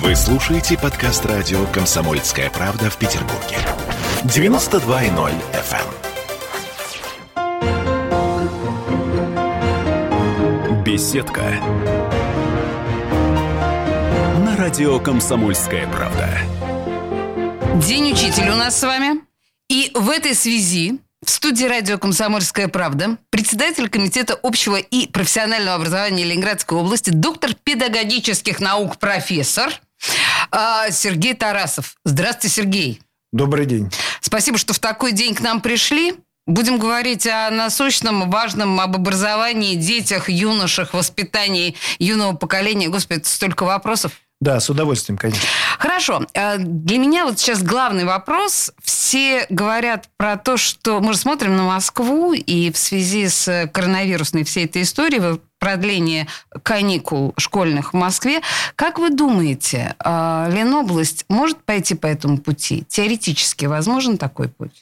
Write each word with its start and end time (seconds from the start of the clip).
Вы 0.00 0.16
слушаете 0.16 0.78
подкаст 0.78 1.26
радио 1.26 1.66
«Комсомольская 1.66 2.48
правда» 2.48 2.88
в 2.88 2.96
Петербурге. 2.96 3.58
92.0 4.24 5.32
FM. 5.52 5.84
эм. 10.66 10.82
Беседка. 10.82 11.42
На 14.38 14.56
радио 14.56 14.98
«Комсомольская 14.98 15.86
правда». 15.88 16.38
День 17.86 18.12
учителя 18.12 18.54
у 18.54 18.56
нас 18.56 18.78
с 18.78 18.82
вами. 18.82 19.20
И 19.68 19.90
в 19.94 20.08
этой 20.08 20.34
связи 20.34 21.00
в 21.24 21.30
студии 21.30 21.64
радио 21.64 21.98
«Комсомольская 21.98 22.68
правда» 22.68 23.16
председатель 23.30 23.88
Комитета 23.88 24.38
общего 24.42 24.76
и 24.76 25.06
профессионального 25.06 25.76
образования 25.76 26.24
Ленинградской 26.24 26.76
области, 26.76 27.10
доктор 27.10 27.54
педагогических 27.54 28.60
наук, 28.60 28.98
профессор 28.98 29.72
а, 30.50 30.90
Сергей 30.90 31.34
Тарасов. 31.34 31.94
Здравствуйте, 32.04 32.54
Сергей. 32.54 33.02
Добрый 33.32 33.66
день. 33.66 33.90
Спасибо, 34.20 34.58
что 34.58 34.74
в 34.74 34.80
такой 34.80 35.12
день 35.12 35.34
к 35.34 35.40
нам 35.40 35.60
пришли. 35.60 36.14
Будем 36.46 36.78
говорить 36.78 37.24
о 37.28 37.50
насущном, 37.50 38.28
важном, 38.28 38.80
об 38.80 38.96
образовании, 38.96 39.76
детях, 39.76 40.28
юношах, 40.28 40.92
воспитании 40.92 41.76
юного 42.00 42.34
поколения. 42.34 42.88
Господи, 42.88 43.22
столько 43.24 43.62
вопросов. 43.62 44.12
Да, 44.42 44.58
с 44.58 44.68
удовольствием, 44.68 45.16
конечно. 45.16 45.46
Хорошо. 45.78 46.26
Э, 46.34 46.58
для 46.58 46.98
меня 46.98 47.26
вот 47.26 47.38
сейчас 47.38 47.62
главный 47.62 48.04
вопрос. 48.04 48.72
Все 48.82 49.46
говорят 49.50 50.08
про 50.16 50.36
то, 50.36 50.56
что 50.56 50.98
мы 50.98 51.12
же 51.12 51.20
смотрим 51.20 51.56
на 51.56 51.62
Москву, 51.62 52.32
и 52.32 52.72
в 52.72 52.76
связи 52.76 53.28
с 53.28 53.70
коронавирусной 53.72 54.42
всей 54.42 54.64
этой 54.64 54.82
историей, 54.82 55.38
продление 55.60 56.26
каникул 56.64 57.34
школьных 57.38 57.92
в 57.92 57.96
Москве, 57.96 58.40
как 58.74 58.98
вы 58.98 59.10
думаете, 59.10 59.94
э, 60.04 60.50
Ленобласть 60.50 61.24
может 61.28 61.62
пойти 61.62 61.94
по 61.94 62.08
этому 62.08 62.38
пути? 62.38 62.84
Теоретически 62.88 63.66
возможен 63.66 64.18
такой 64.18 64.48
путь? 64.48 64.72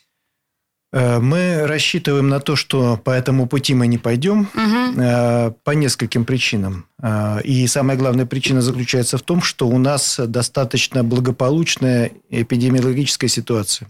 Э, 0.92 1.18
мы 1.18 1.66
рассчитываем 1.66 2.28
на 2.28 2.40
то, 2.40 2.56
что 2.56 2.96
по 2.96 3.10
этому 3.10 3.46
пути 3.46 3.74
мы 3.74 3.86
не 3.86 3.98
пойдем 3.98 4.48
угу. 4.54 5.54
по 5.64 5.70
нескольким 5.70 6.24
причинам. 6.24 6.86
Э, 7.02 7.40
и 7.42 7.66
самая 7.66 7.96
главная 7.96 8.26
причина 8.26 8.60
заключается 8.60 9.18
в 9.18 9.22
том, 9.22 9.42
что 9.42 9.68
у 9.68 9.78
нас 9.78 10.18
достаточно 10.18 11.04
благополучная 11.04 12.12
эпидемиологическая 12.30 13.28
ситуация. 13.28 13.88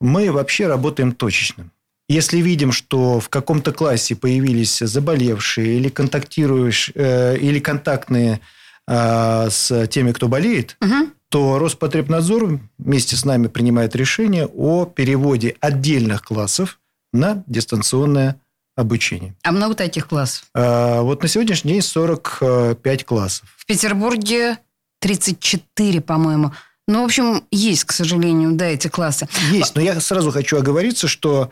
Мы 0.00 0.32
вообще 0.32 0.66
работаем 0.66 1.12
точечно. 1.12 1.70
Если 2.08 2.38
видим, 2.38 2.72
что 2.72 3.20
в 3.20 3.28
каком-то 3.28 3.72
классе 3.72 4.16
появились 4.16 4.78
заболевшие 4.78 5.76
или 5.76 5.88
контактируешь, 5.88 6.88
или 6.88 7.60
контактные 7.60 8.40
с 8.88 9.86
теми, 9.88 10.10
кто 10.10 10.26
болеет, 10.26 10.76
угу 10.80 11.10
то 11.30 11.58
Роспотребнадзор 11.58 12.60
вместе 12.78 13.16
с 13.16 13.24
нами 13.24 13.46
принимает 13.46 13.96
решение 13.96 14.46
о 14.46 14.84
переводе 14.84 15.56
отдельных 15.60 16.22
классов 16.22 16.80
на 17.12 17.44
дистанционное 17.46 18.40
обучение. 18.76 19.34
А 19.44 19.52
много 19.52 19.74
таких 19.74 20.08
классов? 20.08 20.46
А, 20.54 21.02
вот 21.02 21.22
на 21.22 21.28
сегодняшний 21.28 21.74
день 21.74 21.82
45 21.82 23.04
классов. 23.04 23.48
В 23.56 23.64
Петербурге 23.64 24.58
34, 24.98 26.00
по-моему. 26.00 26.52
Ну, 26.88 27.02
в 27.02 27.04
общем, 27.04 27.44
есть, 27.52 27.84
к 27.84 27.92
сожалению, 27.92 28.52
да, 28.52 28.66
эти 28.66 28.88
классы. 28.88 29.28
Есть, 29.52 29.76
но 29.76 29.80
я 29.80 30.00
сразу 30.00 30.32
хочу 30.32 30.58
оговориться, 30.58 31.06
что 31.06 31.50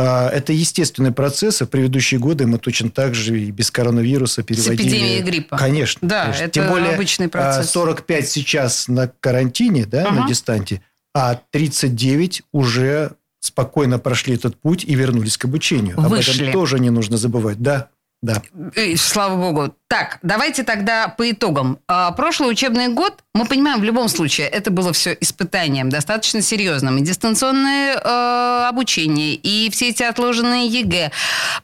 это 0.00 0.52
естественный 0.52 1.12
процесс, 1.12 1.60
и 1.60 1.64
в 1.64 1.68
предыдущие 1.68 2.20
годы 2.20 2.46
мы 2.46 2.58
точно 2.58 2.90
так 2.90 3.14
же 3.14 3.40
и 3.40 3.50
без 3.50 3.70
коронавируса 3.70 4.42
переводили... 4.42 4.76
С 4.76 4.80
эпидемией 4.80 5.22
гриппа. 5.22 5.56
Конечно. 5.56 6.06
Да, 6.06 6.24
конечно. 6.24 6.44
это 6.44 6.52
Тем 6.52 6.68
более, 6.68 6.94
обычный 6.94 7.28
процесс. 7.28 7.70
45 7.70 8.24
а, 8.24 8.26
сейчас 8.26 8.88
на 8.88 9.08
карантине, 9.08 9.86
да, 9.86 10.04
ага. 10.04 10.20
на 10.20 10.28
дистанте, 10.28 10.82
а 11.14 11.40
39 11.50 12.42
уже 12.52 13.12
спокойно 13.40 13.98
прошли 13.98 14.34
этот 14.34 14.56
путь 14.56 14.84
и 14.84 14.94
вернулись 14.94 15.36
к 15.36 15.44
обучению. 15.44 15.96
Вышли. 15.96 16.42
Об 16.42 16.48
этом 16.48 16.52
тоже 16.52 16.78
не 16.78 16.90
нужно 16.90 17.16
забывать. 17.16 17.60
Да, 17.60 17.88
да. 18.20 18.42
И, 18.74 18.96
слава 18.96 19.36
богу. 19.36 19.74
Так, 19.86 20.18
давайте 20.22 20.64
тогда 20.64 21.06
по 21.06 21.30
итогам. 21.30 21.78
А, 21.86 22.10
прошлый 22.10 22.50
учебный 22.50 22.88
год, 22.88 23.22
мы 23.32 23.46
понимаем, 23.46 23.80
в 23.80 23.84
любом 23.84 24.08
случае, 24.08 24.48
это 24.48 24.72
было 24.72 24.92
все 24.92 25.16
испытанием 25.20 25.88
достаточно 25.88 26.42
серьезным. 26.42 26.98
И 26.98 27.02
дистанционное 27.02 27.94
э, 27.94 28.66
обучение, 28.68 29.34
и 29.34 29.70
все 29.70 29.90
эти 29.90 30.02
отложенные 30.02 30.66
ЕГЭ. 30.66 31.12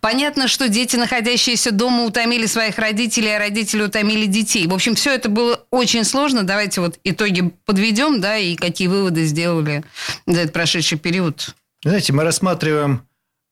Понятно, 0.01 0.47
что 0.47 0.69
дети, 0.69 0.95
находящиеся 0.95 1.73
дома, 1.73 2.05
утомили 2.05 2.47
своих 2.47 2.79
родителей, 2.79 3.35
а 3.35 3.41
родители 3.41 3.83
утомили 3.83 4.27
детей. 4.27 4.69
В 4.69 4.75
общем, 4.75 4.95
все 4.95 5.13
это 5.13 5.29
было 5.29 5.61
очень 5.73 6.05
сложно. 6.05 6.45
Давайте 6.45 6.81
вот 6.81 7.01
итоги 7.03 7.53
подведем, 7.65 8.21
да, 8.21 8.37
и 8.37 8.55
какие 8.55 8.87
выводы 8.87 9.25
сделали 9.25 9.83
за 10.27 10.43
этот 10.43 10.53
прошедший 10.53 10.99
период. 10.99 11.53
Знаете, 11.83 12.13
мы 12.13 12.23
рассматриваем 12.23 13.03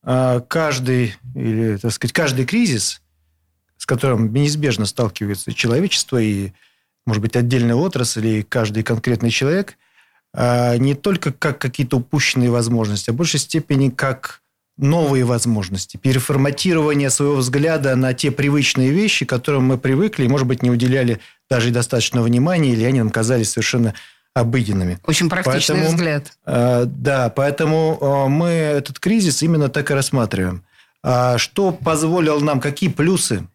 каждый, 0.04 1.14
или, 1.34 1.76
так 1.76 1.92
сказать, 1.92 2.12
каждый 2.12 2.44
кризис, 2.44 3.02
с 3.76 3.86
которым 3.86 4.32
неизбежно 4.32 4.86
сталкивается 4.86 5.52
человечество 5.52 6.20
и, 6.20 6.52
может 7.04 7.20
быть, 7.20 7.36
отдельная 7.36 7.74
отрасль 7.74 8.26
и 8.26 8.42
каждый 8.42 8.84
конкретный 8.84 9.30
человек, 9.30 9.76
а, 10.34 10.76
не 10.76 10.94
только 10.94 11.32
как 11.32 11.58
какие-то 11.58 11.98
упущенные 11.98 12.50
возможности, 12.50 13.10
а 13.10 13.12
в 13.12 13.16
большей 13.16 13.40
степени 13.40 13.90
как 13.90 14.40
новые 14.78 15.24
возможности, 15.24 15.96
переформатирование 15.96 17.10
своего 17.10 17.36
взгляда 17.36 17.94
на 17.96 18.14
те 18.14 18.30
привычные 18.30 18.90
вещи, 18.90 19.26
к 19.26 19.28
которым 19.28 19.64
мы 19.64 19.78
привыкли 19.78 20.24
и, 20.24 20.28
может 20.28 20.46
быть, 20.46 20.62
не 20.62 20.70
уделяли 20.70 21.20
даже 21.50 21.70
достаточно 21.70 22.22
внимания, 22.22 22.72
или 22.72 22.84
они 22.84 23.00
нам 23.00 23.10
казались 23.10 23.50
совершенно 23.50 23.94
обыденными. 24.34 24.98
Очень 25.06 25.28
практичный 25.28 25.76
поэтому, 25.76 25.96
взгляд. 25.96 26.32
Э, 26.46 26.84
да, 26.86 27.30
поэтому 27.30 27.98
э, 28.00 28.28
мы 28.28 28.48
этот 28.48 28.98
кризис 28.98 29.42
именно 29.42 29.68
так 29.68 29.90
и 29.90 29.94
рассматриваем. 29.94 30.64
А 31.02 31.36
что 31.38 31.72
позволило 31.72 32.38
нам, 32.40 32.60
какие 32.60 32.88
плюсы 32.88 33.46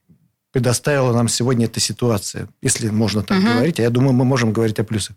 предоставила 0.52 1.14
нам 1.14 1.28
сегодня 1.28 1.66
эта 1.66 1.80
ситуация, 1.80 2.48
если 2.62 2.90
можно 2.90 3.24
так 3.24 3.38
угу. 3.40 3.48
говорить. 3.48 3.80
А 3.80 3.84
я 3.84 3.90
думаю, 3.90 4.14
мы 4.14 4.26
можем 4.26 4.54
говорить 4.54 4.80
о 4.80 4.84
плюсах. 4.84 5.16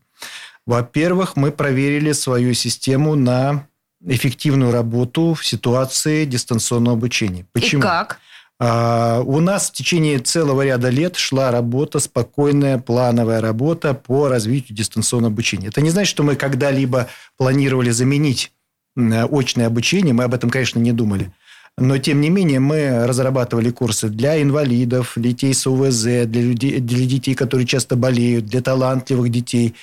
Во-первых, 0.66 1.36
мы 1.36 1.50
проверили 1.50 2.12
свою 2.12 2.54
систему 2.54 3.14
на 3.14 3.66
эффективную 4.04 4.72
работу 4.72 5.34
в 5.34 5.44
ситуации 5.44 6.24
дистанционного 6.24 6.96
обучения. 6.96 7.46
Почему? 7.52 7.80
И 7.80 7.82
как? 7.82 8.18
А, 8.62 9.22
у 9.24 9.40
нас 9.40 9.70
в 9.70 9.72
течение 9.72 10.18
целого 10.18 10.62
ряда 10.62 10.90
лет 10.90 11.16
шла 11.16 11.50
работа, 11.50 11.98
спокойная, 11.98 12.78
плановая 12.78 13.40
работа 13.40 13.94
по 13.94 14.28
развитию 14.28 14.76
дистанционного 14.76 15.32
обучения. 15.32 15.68
Это 15.68 15.80
не 15.80 15.88
значит, 15.88 16.10
что 16.10 16.22
мы 16.22 16.36
когда-либо 16.36 17.08
планировали 17.38 17.88
заменить 17.88 18.52
очное 18.96 19.66
обучение. 19.66 20.12
Мы 20.12 20.24
об 20.24 20.34
этом, 20.34 20.50
конечно, 20.50 20.78
не 20.78 20.92
думали. 20.92 21.32
Но, 21.78 21.96
тем 21.96 22.20
не 22.20 22.28
менее, 22.28 22.60
мы 22.60 23.06
разрабатывали 23.06 23.70
курсы 23.70 24.10
для 24.10 24.42
инвалидов, 24.42 25.12
детей 25.16 25.54
с 25.54 25.66
УВЗ, 25.66 26.26
для, 26.26 26.42
людей, 26.42 26.80
для 26.80 27.06
детей, 27.06 27.34
которые 27.34 27.66
часто 27.66 27.96
болеют, 27.96 28.44
для 28.44 28.60
талантливых 28.60 29.30
детей, 29.30 29.74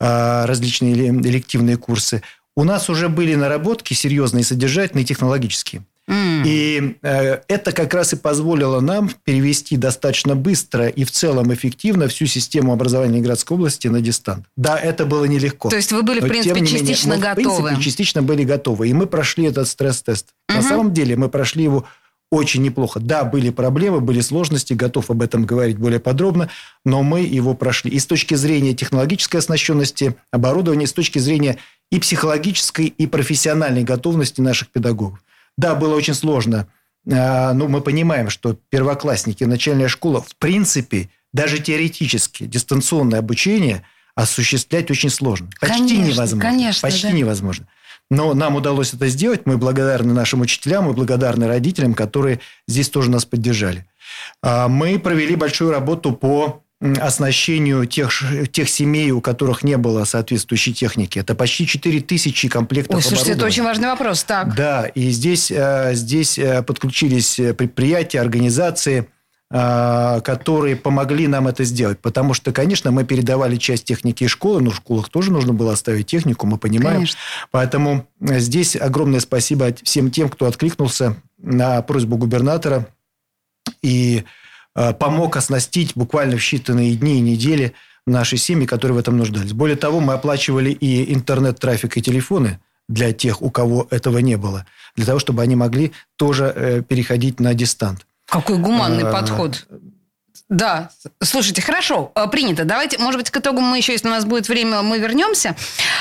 а, 0.00 0.46
различные 0.46 0.94
элективные 0.94 1.76
курсы. 1.76 2.22
У 2.56 2.64
нас 2.64 2.88
уже 2.88 3.10
были 3.10 3.34
наработки 3.34 3.92
серьезные, 3.92 4.44
содержательные, 4.44 5.04
технологические. 5.04 5.84
Mm. 6.08 6.42
И 6.44 6.96
э, 7.02 7.40
это 7.46 7.72
как 7.72 7.94
раз 7.94 8.12
и 8.12 8.16
позволило 8.16 8.80
нам 8.80 9.10
перевести 9.24 9.76
достаточно 9.76 10.34
быстро 10.34 10.88
и 10.88 11.04
в 11.04 11.12
целом 11.12 11.54
эффективно 11.54 12.08
всю 12.08 12.26
систему 12.26 12.72
образования 12.72 13.12
Ленинградской 13.12 13.56
области 13.56 13.86
на 13.86 14.00
дистант. 14.00 14.46
Да, 14.56 14.78
это 14.78 15.06
было 15.06 15.24
нелегко. 15.26 15.70
То 15.70 15.76
есть 15.76 15.92
вы 15.92 16.02
были, 16.02 16.20
в 16.20 16.26
принципе, 16.26 16.60
но, 16.60 16.66
частично 16.66 17.12
менее, 17.12 17.34
готовы? 17.34 17.54
в 17.54 17.64
принципе, 17.64 17.82
частично 17.84 18.22
были 18.22 18.44
готовы. 18.44 18.88
И 18.88 18.92
мы 18.92 19.06
прошли 19.06 19.44
этот 19.44 19.68
стресс-тест. 19.68 20.26
Mm-hmm. 20.26 20.54
На 20.56 20.62
самом 20.62 20.92
деле 20.92 21.16
мы 21.16 21.28
прошли 21.28 21.64
его 21.64 21.84
очень 22.32 22.62
неплохо. 22.62 22.98
Да, 22.98 23.24
были 23.24 23.50
проблемы, 23.50 24.00
были 24.00 24.22
сложности, 24.22 24.72
готов 24.72 25.10
об 25.10 25.20
этом 25.20 25.44
говорить 25.44 25.76
более 25.76 26.00
подробно, 26.00 26.48
но 26.84 27.02
мы 27.02 27.20
его 27.20 27.54
прошли. 27.54 27.90
И 27.90 27.98
с 27.98 28.06
точки 28.06 28.34
зрения 28.34 28.72
технологической 28.72 29.38
оснащенности 29.38 30.16
оборудования, 30.30 30.84
и 30.84 30.88
с 30.88 30.94
точки 30.94 31.18
зрения 31.18 31.58
и 31.90 32.00
психологической, 32.00 32.86
и 32.86 33.06
профессиональной 33.06 33.84
готовности 33.84 34.40
наших 34.40 34.68
педагогов. 34.68 35.22
Да, 35.56 35.74
было 35.74 35.94
очень 35.94 36.14
сложно. 36.14 36.68
А, 37.10 37.52
но 37.52 37.68
мы 37.68 37.80
понимаем, 37.80 38.30
что 38.30 38.56
первоклассники, 38.70 39.44
начальная 39.44 39.88
школа, 39.88 40.22
в 40.22 40.36
принципе, 40.36 41.10
даже 41.32 41.58
теоретически 41.58 42.44
дистанционное 42.44 43.18
обучение 43.18 43.84
осуществлять 44.14 44.90
очень 44.90 45.10
сложно. 45.10 45.48
Почти 45.60 45.78
конечно, 45.78 46.02
невозможно. 46.04 46.40
Конечно, 46.40 46.82
почти 46.82 47.08
да. 47.08 47.12
невозможно. 47.12 47.66
Но 48.10 48.34
нам 48.34 48.56
удалось 48.56 48.92
это 48.92 49.08
сделать. 49.08 49.46
Мы 49.46 49.56
благодарны 49.56 50.12
нашим 50.12 50.42
учителям, 50.42 50.84
мы 50.84 50.92
благодарны 50.92 51.46
родителям, 51.46 51.94
которые 51.94 52.40
здесь 52.68 52.90
тоже 52.90 53.10
нас 53.10 53.24
поддержали. 53.24 53.86
А, 54.42 54.68
мы 54.68 54.98
провели 54.98 55.34
большую 55.34 55.70
работу 55.70 56.12
по 56.12 56.62
оснащению 57.00 57.86
тех, 57.86 58.12
тех 58.50 58.68
семей, 58.68 59.10
у 59.12 59.20
которых 59.20 59.62
не 59.62 59.76
было 59.76 60.04
соответствующей 60.04 60.74
техники. 60.74 61.18
Это 61.18 61.34
почти 61.34 61.66
4 61.66 62.00
тысячи 62.00 62.48
комплектов 62.48 62.96
Ой, 62.96 63.02
слушайте, 63.02 63.32
это 63.32 63.46
очень 63.46 63.62
важный 63.62 63.88
вопрос. 63.88 64.24
Так. 64.24 64.54
Да, 64.56 64.86
и 64.86 65.10
здесь, 65.10 65.50
э, 65.50 65.94
здесь 65.94 66.38
э, 66.38 66.62
подключились 66.62 67.36
предприятия, 67.56 68.20
организации, 68.20 69.08
которые 69.50 70.76
помогли 70.76 71.26
нам 71.26 71.46
это 71.46 71.64
сделать. 71.64 71.98
Потому 71.98 72.32
что, 72.32 72.52
конечно, 72.52 72.90
мы 72.90 73.04
передавали 73.04 73.56
часть 73.56 73.84
техники 73.84 74.24
из 74.24 74.30
школы, 74.30 74.62
но 74.62 74.70
в 74.70 74.76
школах 74.76 75.10
тоже 75.10 75.30
нужно 75.30 75.52
было 75.52 75.74
оставить 75.74 76.06
технику, 76.06 76.46
мы 76.46 76.56
понимаем. 76.56 76.94
Конечно. 76.94 77.18
Поэтому 77.50 78.06
здесь 78.18 78.76
огромное 78.76 79.20
спасибо 79.20 79.74
всем 79.82 80.10
тем, 80.10 80.30
кто 80.30 80.46
откликнулся 80.46 81.16
на 81.36 81.82
просьбу 81.82 82.16
губернатора 82.16 82.88
и 83.82 84.24
помог 84.74 85.36
оснастить 85.36 85.92
буквально 85.94 86.36
в 86.36 86.40
считанные 86.40 86.94
дни 86.94 87.18
и 87.18 87.20
недели 87.20 87.74
наши 88.06 88.36
семьи, 88.36 88.66
которые 88.66 88.96
в 88.96 88.98
этом 88.98 89.16
нуждались. 89.16 89.52
Более 89.52 89.76
того, 89.76 90.00
мы 90.00 90.14
оплачивали 90.14 90.70
и 90.70 91.12
интернет-трафик, 91.14 91.96
и 91.96 92.02
телефоны 92.02 92.58
для 92.88 93.12
тех, 93.12 93.42
у 93.42 93.50
кого 93.50 93.86
этого 93.90 94.18
не 94.18 94.36
было, 94.36 94.66
для 94.96 95.06
того, 95.06 95.18
чтобы 95.18 95.42
они 95.42 95.56
могли 95.56 95.92
тоже 96.16 96.52
э, 96.54 96.82
переходить 96.82 97.40
на 97.40 97.54
дистант. 97.54 98.06
Какой 98.26 98.58
гуманный 98.58 99.04
а, 99.04 99.12
подход. 99.12 99.66
Да, 100.52 100.90
слушайте, 101.22 101.62
хорошо, 101.62 102.12
э, 102.14 102.26
принято. 102.28 102.66
Давайте, 102.66 102.98
может 102.98 103.18
быть, 103.18 103.30
к 103.30 103.36
итогу 103.38 103.62
мы 103.62 103.78
еще, 103.78 103.92
если 103.92 104.08
у 104.08 104.10
нас 104.10 104.26
будет 104.26 104.50
время, 104.50 104.82
мы 104.82 104.98
вернемся. 104.98 105.56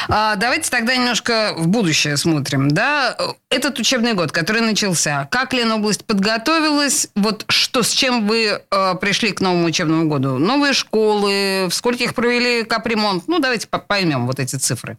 А, 0.10 0.36
давайте 0.36 0.70
тогда 0.70 0.94
немножко 0.94 1.54
в 1.56 1.70
будущее 1.70 2.18
смотрим. 2.18 2.70
Да? 2.70 3.16
Этот 3.50 3.80
учебный 3.80 4.12
год, 4.12 4.34
который 4.34 4.62
начался, 4.62 5.26
как 5.32 5.54
Ленобласть 5.54 6.04
подготовилась? 6.04 7.08
Вот 7.16 7.46
что, 7.48 7.82
с 7.82 7.92
чем 7.92 8.28
вы 8.28 8.60
э, 8.70 8.96
пришли 8.96 9.32
к 9.32 9.40
новому 9.40 9.68
учебному 9.68 10.10
году? 10.10 10.38
Новые 10.38 10.74
школы, 10.74 11.68
в 11.70 11.74
скольких 11.74 12.14
провели 12.14 12.66
капремонт? 12.66 13.30
Ну, 13.30 13.40
давайте 13.40 13.70
поймем 13.70 14.28
вот 14.28 14.42
эти 14.42 14.58
цифры. 14.58 14.98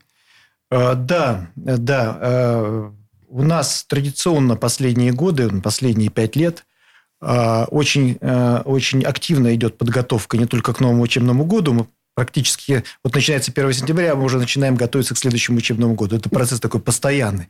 А, 0.71 0.95
да, 0.95 1.49
да. 1.57 2.19
Э, 2.23 2.91
у 3.29 3.43
нас 3.43 3.85
традиционно 3.87 4.57
последние 4.57 5.13
годы, 5.13 5.51
последние 5.61 6.09
пять 6.09 6.37
лет– 6.37 6.65
очень, 7.71 8.19
э, 8.21 8.63
очень 8.65 9.05
активно 9.05 9.55
идет 9.55 9.79
подготовка 9.79 10.37
не 10.37 10.47
только 10.47 10.73
к 10.73 10.81
новому 10.81 11.03
учебному 11.03 11.45
году, 11.45 11.73
мы 11.73 11.87
практически, 12.15 12.85
вот 13.05 13.15
начинается 13.15 13.53
1 13.53 13.73
сентября, 13.73 14.15
мы 14.15 14.25
уже 14.25 14.39
начинаем 14.39 14.75
готовиться 14.75 15.15
к 15.15 15.19
следующему 15.19 15.59
учебному 15.59 15.95
году. 15.95 16.17
Это 16.17 16.29
процесс 16.29 16.61
такой 16.61 16.81
постоянный 16.81 17.49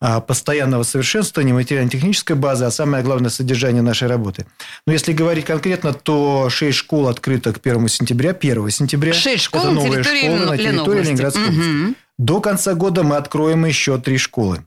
а, 0.00 0.20
постоянного 0.20 0.82
совершенствования 0.82 1.54
материально-технической 1.54 2.36
базы, 2.36 2.64
а 2.64 2.70
самое 2.70 3.02
главное– 3.02 3.30
содержание 3.30 3.82
нашей 3.82 4.08
работы. 4.08 4.46
Но 4.86 4.92
если 4.92 5.12
говорить 5.12 5.44
конкретно, 5.44 5.94
то 5.94 6.50
6 6.50 6.76
школ 6.76 7.08
открыто 7.08 7.52
к 7.52 7.64
1 7.64 7.88
сентября. 7.88 8.32
1 8.32 8.70
сентября 8.70 9.12
6 9.12 9.42
школ 9.42 9.60
это 9.62 9.70
новые 9.70 10.02
школы 10.02 10.46
на 10.46 10.58
территории 10.58 11.04
Ленинградской 11.04 11.44
угу. 11.44 11.52
области. 11.52 11.94
До 12.18 12.40
конца 12.40 12.74
года 12.74 13.02
мы 13.02 13.16
откроем 13.16 13.64
еще 13.64 13.98
3 13.98 14.18
школы. 14.18 14.64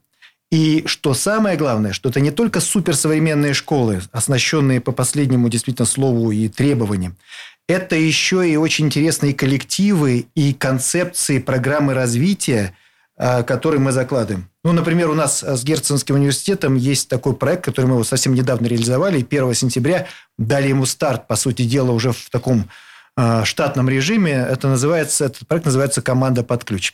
И 0.51 0.83
что 0.85 1.13
самое 1.13 1.57
главное, 1.57 1.91
что 1.91 2.09
это 2.09 2.21
не 2.21 2.31
только 2.31 2.61
суперсовременные 2.61 3.53
школы, 3.53 4.01
оснащенные 4.11 4.79
по 4.79 4.93
последнему 4.93 5.49
действительно 5.49 5.85
слову 5.85 6.31
и 6.31 6.47
требованиям, 6.47 7.17
это 7.67 7.97
еще 7.97 8.49
и 8.49 8.55
очень 8.55 8.85
интересные 8.85 9.33
коллективы 9.33 10.27
и 10.35 10.53
концепции 10.53 11.39
программы 11.39 11.93
развития, 11.93 12.73
а, 13.17 13.43
которые 13.43 13.81
мы 13.81 13.91
закладываем. 13.91 14.49
Ну, 14.63 14.71
например, 14.71 15.09
у 15.09 15.15
нас 15.15 15.43
с 15.43 15.63
Герценским 15.65 16.15
университетом 16.15 16.75
есть 16.75 17.09
такой 17.09 17.35
проект, 17.35 17.65
который 17.65 17.87
мы 17.87 17.93
его 17.93 18.03
совсем 18.05 18.33
недавно 18.33 18.67
реализовали, 18.67 19.19
и 19.19 19.23
1 19.23 19.53
сентября 19.53 20.07
дали 20.37 20.69
ему 20.69 20.85
старт, 20.85 21.27
по 21.27 21.35
сути 21.35 21.63
дела, 21.63 21.91
уже 21.91 22.13
в 22.13 22.29
таком 22.29 22.69
а, 23.17 23.43
штатном 23.43 23.89
режиме. 23.89 24.31
Это 24.31 24.69
называется, 24.69 25.25
этот 25.25 25.45
проект 25.45 25.65
называется 25.65 26.01
«Команда 26.01 26.43
под 26.43 26.63
ключ». 26.63 26.93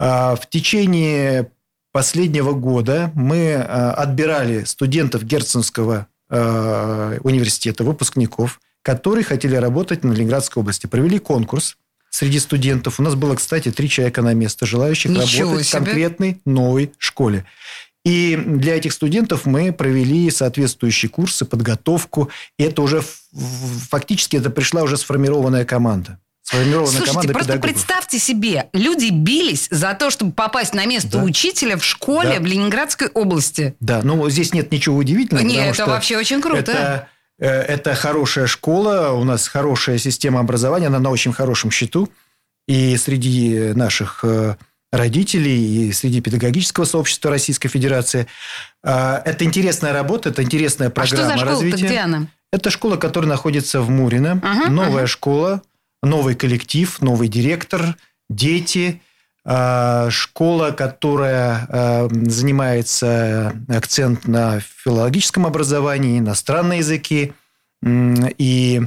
А, 0.00 0.34
в 0.34 0.48
течение 0.48 1.52
последнего 1.92 2.52
года 2.52 3.10
мы 3.14 3.36
э, 3.36 3.56
отбирали 3.62 4.64
студентов 4.64 5.24
Герценского 5.24 6.06
э, 6.28 7.18
университета, 7.22 7.84
выпускников, 7.84 8.60
которые 8.82 9.24
хотели 9.24 9.56
работать 9.56 10.04
на 10.04 10.12
Ленинградской 10.12 10.60
области. 10.60 10.86
Провели 10.86 11.18
конкурс 11.18 11.76
среди 12.10 12.38
студентов. 12.38 13.00
У 13.00 13.02
нас 13.02 13.14
было, 13.14 13.34
кстати, 13.34 13.70
три 13.70 13.88
человека 13.88 14.22
на 14.22 14.34
место, 14.34 14.66
желающих 14.66 15.10
Ничего 15.10 15.48
работать 15.48 15.66
себе. 15.66 15.80
в 15.80 15.84
конкретной 15.84 16.40
новой 16.44 16.92
школе. 16.98 17.44
И 18.04 18.36
для 18.36 18.76
этих 18.76 18.92
студентов 18.92 19.44
мы 19.44 19.72
провели 19.72 20.30
соответствующие 20.30 21.10
курсы, 21.10 21.44
подготовку. 21.44 22.30
И 22.58 22.62
это 22.62 22.80
уже 22.82 23.02
фактически 23.90 24.36
это 24.36 24.48
пришла 24.48 24.82
уже 24.82 24.96
сформированная 24.96 25.64
команда 25.64 26.18
сформирована 26.50 26.86
Слушайте, 26.88 27.12
команда 27.12 27.32
просто 27.32 27.52
педагогов. 27.52 27.74
представьте 27.74 28.18
себе, 28.18 28.68
люди 28.72 29.10
бились 29.10 29.68
за 29.70 29.94
то, 29.94 30.10
чтобы 30.10 30.32
попасть 30.32 30.74
на 30.74 30.84
место 30.84 31.18
да. 31.18 31.22
учителя 31.22 31.76
в 31.76 31.84
школе 31.84 32.34
да. 32.34 32.40
в 32.40 32.46
Ленинградской 32.46 33.08
области. 33.08 33.74
Да, 33.80 34.00
ну 34.02 34.28
здесь 34.30 34.52
нет 34.52 34.72
ничего 34.72 34.96
удивительного. 34.96 35.44
Нет, 35.44 35.74
это 35.74 35.86
вообще 35.86 36.18
очень 36.18 36.40
круто. 36.40 36.58
Это, 36.58 37.08
э, 37.38 37.48
это 37.48 37.94
хорошая 37.94 38.46
школа, 38.46 39.12
у 39.12 39.24
нас 39.24 39.46
хорошая 39.46 39.98
система 39.98 40.40
образования, 40.40 40.88
она 40.88 40.98
на 40.98 41.10
очень 41.10 41.32
хорошем 41.32 41.70
счету. 41.70 42.10
И 42.66 42.96
среди 42.96 43.72
наших 43.74 44.20
э, 44.24 44.56
родителей 44.92 45.88
и 45.88 45.92
среди 45.92 46.20
педагогического 46.20 46.84
сообщества 46.84 47.30
Российской 47.30 47.68
Федерации. 47.68 48.26
Э, 48.82 49.20
это 49.24 49.44
интересная 49.44 49.92
работа, 49.92 50.30
это 50.30 50.42
интересная 50.42 50.90
программа 50.90 51.34
а 51.34 51.36
что 51.36 51.38
за 51.38 51.46
школа 51.46 51.62
развития. 51.62 51.86
Где 51.86 51.98
она? 51.98 52.26
Это 52.52 52.70
школа, 52.70 52.96
которая 52.96 53.30
находится 53.30 53.80
в 53.80 53.88
Мурино. 53.90 54.40
Ага, 54.42 54.68
новая 54.68 55.02
ага. 55.02 55.06
школа 55.06 55.62
новый 56.02 56.34
коллектив, 56.34 57.00
новый 57.00 57.28
директор, 57.28 57.96
дети, 58.28 59.00
а, 59.44 60.10
школа, 60.10 60.70
которая 60.70 61.66
а, 61.68 62.08
занимается 62.10 63.54
акцент 63.68 64.26
на 64.26 64.60
филологическом 64.60 65.46
образовании, 65.46 66.18
иностранные 66.18 66.80
языки 66.80 67.32
и, 67.82 68.82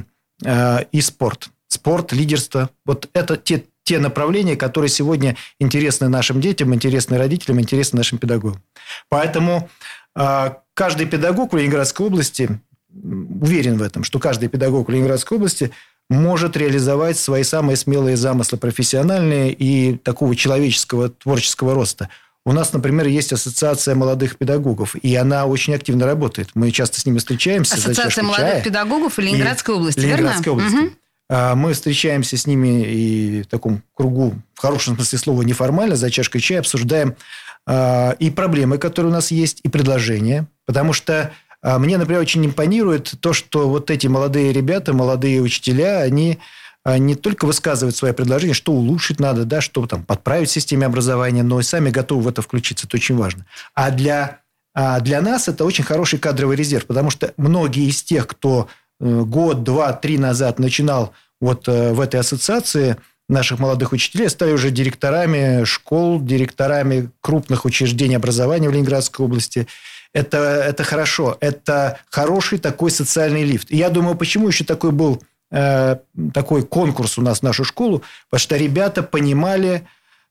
и 0.92 1.00
спорт. 1.00 1.50
Спорт, 1.66 2.12
лидерство. 2.12 2.70
Вот 2.84 3.10
это 3.12 3.36
те, 3.36 3.64
те 3.82 3.98
направления, 3.98 4.54
которые 4.54 4.88
сегодня 4.88 5.36
интересны 5.58 6.08
нашим 6.08 6.40
детям, 6.40 6.72
интересны 6.72 7.18
родителям, 7.18 7.60
интересны 7.60 7.96
нашим 7.96 8.18
педагогам. 8.18 8.62
Поэтому 9.08 9.68
каждый 10.74 11.06
педагог 11.06 11.52
в 11.52 11.56
Ленинградской 11.56 12.06
области, 12.06 12.60
уверен 12.92 13.78
в 13.78 13.82
этом, 13.82 14.04
что 14.04 14.20
каждый 14.20 14.48
педагог 14.48 14.86
в 14.86 14.92
Ленинградской 14.92 15.36
области– 15.36 15.72
может 16.10 16.56
реализовать 16.56 17.18
свои 17.18 17.42
самые 17.42 17.76
смелые 17.76 18.16
замыслы 18.16 18.58
профессиональные 18.58 19.52
и 19.52 19.96
такого 19.96 20.36
человеческого 20.36 21.08
творческого 21.08 21.74
роста. 21.74 22.08
У 22.46 22.52
нас, 22.52 22.74
например, 22.74 23.06
есть 23.06 23.32
ассоциация 23.32 23.94
молодых 23.94 24.36
педагогов, 24.36 24.96
и 24.96 25.14
она 25.14 25.46
очень 25.46 25.74
активно 25.74 26.04
работает. 26.04 26.50
Мы 26.54 26.70
часто 26.70 27.00
с 27.00 27.06
ними 27.06 27.18
встречаемся. 27.18 27.76
Ассоциация 27.76 28.22
молодых 28.22 28.46
чая. 28.46 28.62
педагогов 28.62 29.18
Ленинградской 29.18 29.74
области, 29.74 30.00
Ленинградской 30.00 30.52
верно? 30.54 30.66
области. 30.66 30.86
Угу. 30.86 31.56
Мы 31.56 31.72
встречаемся 31.72 32.36
с 32.36 32.46
ними 32.46 32.84
и 32.84 33.42
в 33.42 33.46
таком 33.46 33.82
кругу, 33.94 34.34
в 34.52 34.60
хорошем 34.60 34.94
смысле 34.94 35.18
слова, 35.18 35.42
неформально, 35.42 35.96
за 35.96 36.10
чашкой 36.10 36.40
чая 36.40 36.60
обсуждаем 36.60 37.16
а, 37.66 38.14
и 38.18 38.28
проблемы, 38.28 38.76
которые 38.76 39.10
у 39.10 39.14
нас 39.14 39.30
есть, 39.30 39.60
и 39.62 39.68
предложения. 39.70 40.46
Потому 40.66 40.92
что 40.92 41.32
мне, 41.64 41.96
например, 41.96 42.20
очень 42.20 42.44
импонирует 42.44 43.14
то, 43.20 43.32
что 43.32 43.68
вот 43.68 43.90
эти 43.90 44.06
молодые 44.06 44.52
ребята, 44.52 44.92
молодые 44.92 45.40
учителя, 45.40 46.00
они 46.00 46.38
а, 46.84 46.98
не 46.98 47.14
только 47.14 47.46
высказывают 47.46 47.96
свои 47.96 48.12
предложения, 48.12 48.52
что 48.52 48.72
улучшить 48.72 49.18
надо, 49.18 49.44
да, 49.44 49.60
что 49.62 49.86
там 49.86 50.04
подправить 50.04 50.50
в 50.50 50.52
системе 50.52 50.86
образования, 50.86 51.42
но 51.42 51.60
и 51.60 51.62
сами 51.62 51.88
готовы 51.88 52.22
в 52.22 52.28
это 52.28 52.42
включиться. 52.42 52.86
Это 52.86 52.98
очень 52.98 53.16
важно. 53.16 53.46
А 53.74 53.90
для, 53.90 54.40
а 54.74 55.00
для 55.00 55.22
нас 55.22 55.48
это 55.48 55.64
очень 55.64 55.84
хороший 55.84 56.18
кадровый 56.18 56.56
резерв, 56.56 56.86
потому 56.86 57.10
что 57.10 57.32
многие 57.38 57.88
из 57.88 58.02
тех, 58.02 58.26
кто 58.26 58.68
э, 59.00 59.20
год, 59.22 59.62
два, 59.62 59.94
три 59.94 60.18
назад 60.18 60.58
начинал 60.58 61.14
вот 61.40 61.66
э, 61.68 61.94
в 61.94 62.00
этой 62.00 62.20
ассоциации 62.20 62.98
наших 63.28 63.58
молодых 63.58 63.92
учителей, 63.92 64.28
стали 64.28 64.52
уже 64.52 64.70
директорами 64.70 65.64
школ, 65.64 66.20
директорами 66.20 67.10
крупных 67.20 67.64
учреждений 67.64 68.16
образования 68.16 68.68
в 68.68 68.72
Ленинградской 68.72 69.24
области– 69.24 69.66
это, 70.14 70.38
это 70.38 70.84
хорошо. 70.84 71.36
Это 71.40 71.98
хороший 72.08 72.58
такой 72.58 72.90
социальный 72.90 73.42
лифт. 73.42 73.70
И 73.70 73.76
я 73.76 73.90
думаю, 73.90 74.16
почему 74.16 74.48
еще 74.48 74.64
такой 74.64 74.92
был 74.92 75.20
э, 75.50 75.96
такой 76.32 76.62
конкурс 76.62 77.18
у 77.18 77.22
нас 77.22 77.40
в 77.40 77.42
нашу 77.42 77.64
школу? 77.64 78.02
Потому 78.30 78.40
что 78.40 78.56
ребята 78.56 79.02
понимали 79.02 79.86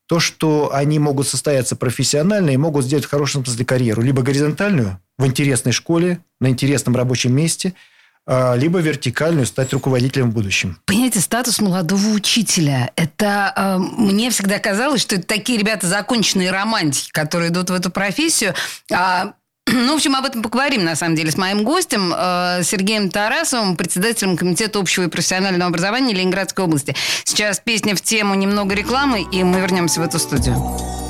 то, 0.06 0.20
что 0.20 0.70
они 0.72 0.98
могут 0.98 1.28
состояться 1.28 1.76
профессионально 1.76 2.50
и 2.50 2.56
могут 2.56 2.86
сделать 2.86 3.04
в 3.04 3.10
хорошем 3.10 3.44
смысле 3.44 3.64
карьеру. 3.66 4.02
Либо 4.02 4.22
горизонтальную 4.22 4.98
в 5.18 5.26
интересной 5.26 5.72
школе, 5.72 6.18
на 6.40 6.48
интересном 6.48 6.96
рабочем 6.96 7.34
месте– 7.36 7.74
либо 8.26 8.78
вертикальную 8.78 9.46
стать 9.46 9.72
руководителем 9.72 10.30
в 10.30 10.34
будущем. 10.34 10.78
Понимаете, 10.86 11.20
статус 11.20 11.60
молодого 11.60 12.08
учителя. 12.08 12.90
Это 12.96 13.52
э, 13.54 13.78
мне 13.78 14.30
всегда 14.30 14.58
казалось, 14.58 15.02
что 15.02 15.16
это 15.16 15.26
такие 15.26 15.58
ребята 15.58 15.86
законченные 15.86 16.50
романтики, 16.50 17.10
которые 17.12 17.50
идут 17.50 17.70
в 17.70 17.74
эту 17.74 17.90
профессию. 17.90 18.54
А 18.90 19.34
ну, 19.66 19.92
в 19.92 19.96
общем, 19.96 20.14
об 20.16 20.24
этом 20.24 20.42
поговорим, 20.42 20.84
на 20.84 20.96
самом 20.96 21.16
деле, 21.16 21.30
с 21.30 21.36
моим 21.36 21.64
гостем 21.64 22.12
э, 22.16 22.60
Сергеем 22.64 23.10
Тарасовым, 23.10 23.76
председателем 23.76 24.36
Комитета 24.36 24.78
общего 24.78 25.04
и 25.04 25.08
профессионального 25.08 25.68
образования 25.68 26.14
Ленинградской 26.14 26.64
области. 26.64 26.94
Сейчас 27.24 27.60
песня 27.60 27.94
в 27.94 28.00
тему, 28.00 28.34
немного 28.34 28.74
рекламы, 28.74 29.22
и 29.22 29.42
мы 29.42 29.60
вернемся 29.60 30.00
в 30.00 30.04
эту 30.04 30.18
студию. 30.18 31.03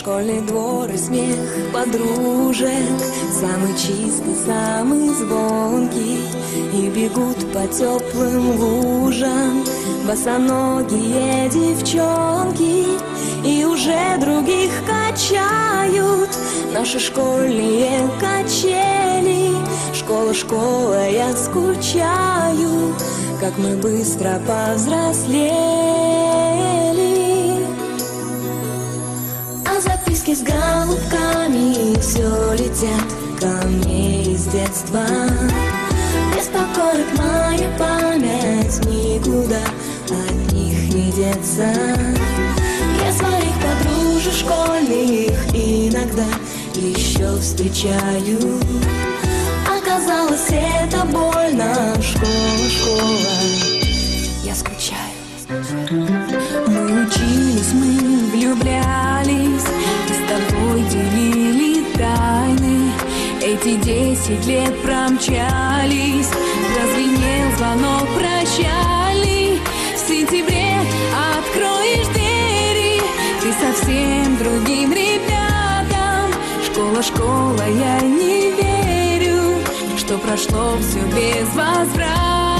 Школьный 0.00 0.40
двор 0.40 0.88
и 0.88 0.96
смех 0.96 1.36
подружек. 1.74 2.70
Самый 3.38 3.74
чистый, 3.76 4.34
самый 4.34 5.10
звонкий 5.10 6.20
И 6.72 6.88
бегут 6.88 7.36
по 7.52 7.66
теплым 7.66 8.58
лужам 8.58 9.62
Босоногие 10.08 11.50
девчонки. 11.50 12.86
И 13.46 13.64
уже 13.66 14.16
других 14.18 14.70
качают 14.86 16.30
Наши 16.72 16.98
школьные 16.98 18.08
качели. 18.18 19.50
Школа, 19.92 20.32
школа, 20.32 21.10
я 21.10 21.30
скучаю 21.36 22.94
Как 23.38 23.58
мы 23.58 23.76
быстро 23.76 24.40
повзрослели 24.46 26.00
Записки 30.30 30.34
с 30.34 30.42
голубками 30.42 31.98
Все 32.00 32.54
летят 32.54 33.40
ко 33.40 33.66
мне 33.66 34.22
из 34.22 34.44
детства. 34.46 35.04
Беспокоит 36.34 37.18
моя 37.18 37.68
память 37.78 38.84
Никуда 38.86 39.60
от 40.08 40.52
них 40.52 40.94
не 40.94 41.12
деться. 41.12 41.72
Я 43.04 43.12
своих 43.12 43.54
подружек 43.60 44.32
школьных 44.32 45.54
Иногда 45.54 46.26
еще 46.74 47.36
встречаю. 47.40 48.60
Оказалось, 49.66 50.48
это 50.50 51.04
больно 51.06 51.94
Школа, 52.00 52.68
школа. 52.68 53.36
Я 54.44 54.54
скучаю. 54.54 55.10
Мы 56.68 57.06
учились, 57.06 57.72
мы 57.72 58.30
влюблялись 58.30 59.79
Эти 63.70 63.78
десять 63.84 64.46
лет 64.46 64.82
промчались 64.82 66.28
Прозвенел 66.74 67.56
звонок 67.56 68.08
прощальный 68.16 69.60
В 69.94 70.08
сентябре 70.08 70.76
откроешь 71.38 72.08
двери 72.08 73.00
Ты 73.40 73.52
совсем 73.52 74.36
другим 74.38 74.92
ребятам. 74.92 76.32
Школа, 76.64 77.00
школа, 77.00 77.62
я 77.68 78.00
не 78.00 78.50
верю 78.60 79.54
Что 79.96 80.18
прошло 80.18 80.76
все 80.80 80.98
без 81.14 81.46
возврата 81.54 82.59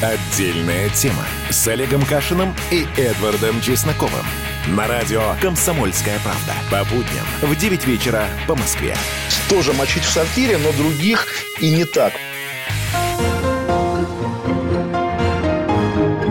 Отдельная 0.00 0.88
тема 0.90 1.24
с 1.50 1.66
Олегом 1.66 2.04
Кашиным 2.04 2.54
и 2.70 2.86
Эдвардом 2.96 3.60
Чесноковым. 3.60 4.24
На 4.68 4.86
радио 4.86 5.34
«Комсомольская 5.42 6.20
правда». 6.20 6.54
По 6.70 6.84
будням 6.84 7.26
в 7.42 7.56
9 7.56 7.84
вечера 7.84 8.28
по 8.46 8.54
Москве. 8.54 8.94
Тоже 9.48 9.72
мочить 9.72 10.04
в 10.04 10.08
сортире, 10.08 10.56
но 10.58 10.70
других 10.70 11.26
и 11.60 11.70
не 11.70 11.84
так. 11.84 12.12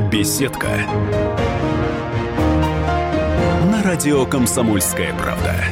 Беседка. 0.10 0.70
На 3.70 3.84
радио 3.84 4.26
«Комсомольская 4.26 5.14
правда». 5.14 5.66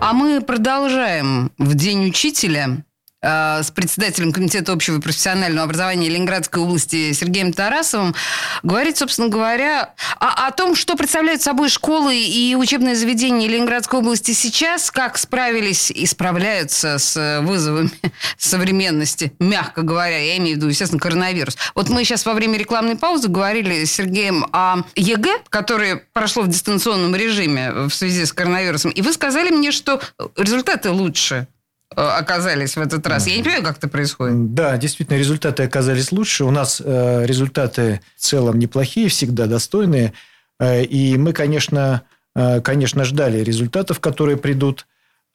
А 0.00 0.14
мы 0.14 0.40
продолжаем 0.40 1.52
в 1.58 1.74
День 1.74 2.08
учителя 2.08 2.84
с 3.28 3.70
председателем 3.70 4.32
Комитета 4.32 4.72
общего 4.72 4.98
и 4.98 5.00
профессионального 5.00 5.64
образования 5.64 6.08
Ленинградской 6.08 6.62
области 6.62 7.12
Сергеем 7.12 7.52
Тарасовым 7.52 8.14
говорить, 8.62 8.96
собственно 8.96 9.28
говоря, 9.28 9.94
о, 10.18 10.46
о 10.46 10.50
том, 10.52 10.74
что 10.74 10.96
представляют 10.96 11.42
собой 11.42 11.68
школы 11.68 12.16
и 12.16 12.54
учебные 12.54 12.96
заведения 12.96 13.48
Ленинградской 13.48 13.98
области 13.98 14.32
сейчас, 14.32 14.90
как 14.90 15.18
справились 15.18 15.90
и 15.90 16.06
справляются 16.06 16.98
с 16.98 17.40
вызовами 17.42 17.90
современности, 18.38 19.32
мягко 19.38 19.82
говоря, 19.82 20.18
я 20.18 20.38
имею 20.38 20.54
в 20.54 20.56
виду, 20.58 20.68
естественно, 20.68 21.00
коронавирус. 21.00 21.56
Вот 21.74 21.88
мы 21.88 22.04
сейчас 22.04 22.24
во 22.24 22.34
время 22.34 22.58
рекламной 22.58 22.96
паузы 22.96 23.28
говорили 23.28 23.84
с 23.84 23.92
Сергеем 23.92 24.46
о 24.52 24.84
ЕГЭ, 24.96 25.42
которое 25.50 25.96
прошло 26.12 26.42
в 26.42 26.48
дистанционном 26.48 27.14
режиме 27.14 27.72
в 27.72 27.90
связи 27.90 28.24
с 28.24 28.32
коронавирусом, 28.32 28.90
и 28.90 29.02
вы 29.02 29.12
сказали 29.12 29.50
мне, 29.50 29.72
что 29.72 30.00
результаты 30.36 30.90
лучше 30.90 31.46
э, 31.50 31.57
оказались 31.94 32.76
в 32.76 32.80
этот 32.80 33.06
раз. 33.06 33.26
Я 33.26 33.36
не 33.36 33.42
понимаю, 33.42 33.64
как 33.64 33.78
это 33.78 33.88
происходит. 33.88 34.54
Да, 34.54 34.76
действительно, 34.76 35.16
результаты 35.16 35.62
оказались 35.62 36.12
лучше. 36.12 36.44
У 36.44 36.50
нас 36.50 36.82
э, 36.84 37.24
результаты 37.24 38.00
в 38.16 38.20
целом 38.20 38.58
неплохие, 38.58 39.08
всегда 39.08 39.46
достойные. 39.46 40.12
Э, 40.60 40.82
и 40.82 41.16
мы, 41.16 41.32
конечно, 41.32 42.02
э, 42.36 42.60
конечно, 42.60 43.04
ждали 43.04 43.38
результатов, 43.38 44.00
которые 44.00 44.36
придут. 44.36 44.86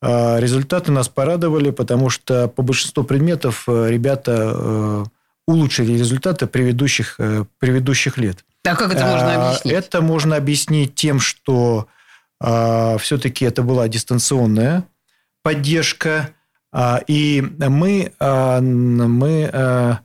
Э, 0.01 0.39
результаты 0.39 0.91
нас 0.91 1.09
порадовали, 1.09 1.71
потому 1.71 2.09
что 2.09 2.47
по 2.47 2.61
большинству 2.61 3.03
предметов 3.03 3.63
э, 3.67 3.89
ребята 3.89 4.53
э, 4.53 5.03
улучшили 5.47 5.93
результаты 5.93 6.45
предыдущих, 6.45 7.15
э, 7.19 7.45
предыдущих 7.59 8.17
лет. 8.17 8.45
А 8.65 8.75
как 8.75 8.93
это 8.93 9.05
можно 9.05 9.47
объяснить? 9.47 9.73
Это 9.73 10.01
можно 10.01 10.35
объяснить 10.35 10.95
тем, 10.95 11.19
что 11.19 11.87
все-таки 12.39 13.45
это 13.45 13.61
была 13.61 13.87
дистанционная 13.87 14.83
поддержка, 15.43 16.29
и 17.07 17.43
мы, 17.59 18.11
а, 18.19 18.59
мы 18.61 19.99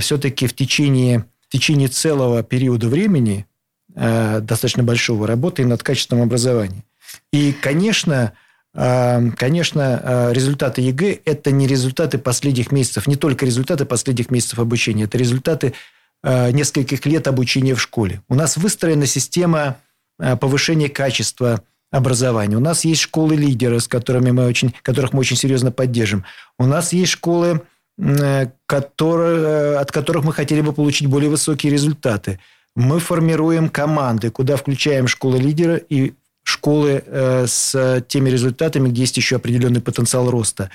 все-таки 0.00 0.46
в 0.46 0.54
течение, 0.54 1.24
в 1.40 1.52
течение 1.52 1.88
целого 1.88 2.42
периода 2.42 2.88
времени 2.88 3.46
а, 3.94 4.40
достаточно 4.40 4.82
большого 4.82 5.26
работаем 5.26 5.68
над 5.68 5.82
качеством 5.82 6.22
образования. 6.22 6.84
И, 7.32 7.52
конечно, 7.52 8.32
а, 8.74 9.20
Конечно, 9.36 10.00
а, 10.02 10.32
результаты 10.32 10.82
ЕГЭ– 10.82 11.20
это 11.24 11.50
не 11.50 11.66
результаты 11.66 12.18
последних 12.18 12.70
месяцев, 12.70 13.06
не 13.06 13.16
только 13.16 13.46
результаты 13.46 13.86
последних 13.86 14.30
месяцев 14.30 14.58
обучения, 14.58 15.04
это 15.04 15.18
результаты 15.18 15.74
а, 16.22 16.50
нескольких 16.52 17.04
лет 17.06 17.26
обучения 17.26 17.74
в 17.74 17.80
школе. 17.80 18.22
У 18.28 18.34
нас 18.34 18.56
выстроена 18.56 19.06
система 19.06 19.78
а, 20.20 20.36
повышения 20.36 20.88
качества 20.88 21.62
образования. 21.90 22.56
У 22.56 22.60
нас 22.60 22.84
есть 22.84 23.00
школы-лидеры, 23.02 23.80
с 23.80 23.88
которыми 23.88 24.30
мы 24.30 24.46
очень, 24.46 24.74
которых 24.82 25.12
мы 25.12 25.20
очень 25.20 25.36
серьезно 25.36 25.72
поддержим. 25.72 26.24
У 26.58 26.66
нас 26.66 26.92
есть 26.92 27.12
школы, 27.12 27.62
м, 27.98 28.52
которые, 28.66 29.78
от 29.78 29.90
которых 29.90 30.24
мы 30.24 30.32
хотели 30.32 30.60
бы 30.60 30.72
получить 30.72 31.08
более 31.08 31.30
высокие 31.30 31.72
результаты. 31.72 32.38
Мы 32.76 33.00
формируем 33.00 33.68
команды, 33.68 34.30
куда 34.30 34.56
включаем 34.56 35.08
школы-лидеры 35.08 35.84
и 35.88 36.14
школы 36.44 37.02
э, 37.04 37.46
с 37.46 38.04
теми 38.08 38.30
результатами, 38.30 38.88
где 38.88 39.02
есть 39.02 39.16
еще 39.16 39.36
определенный 39.36 39.80
потенциал 39.80 40.30
роста. 40.30 40.70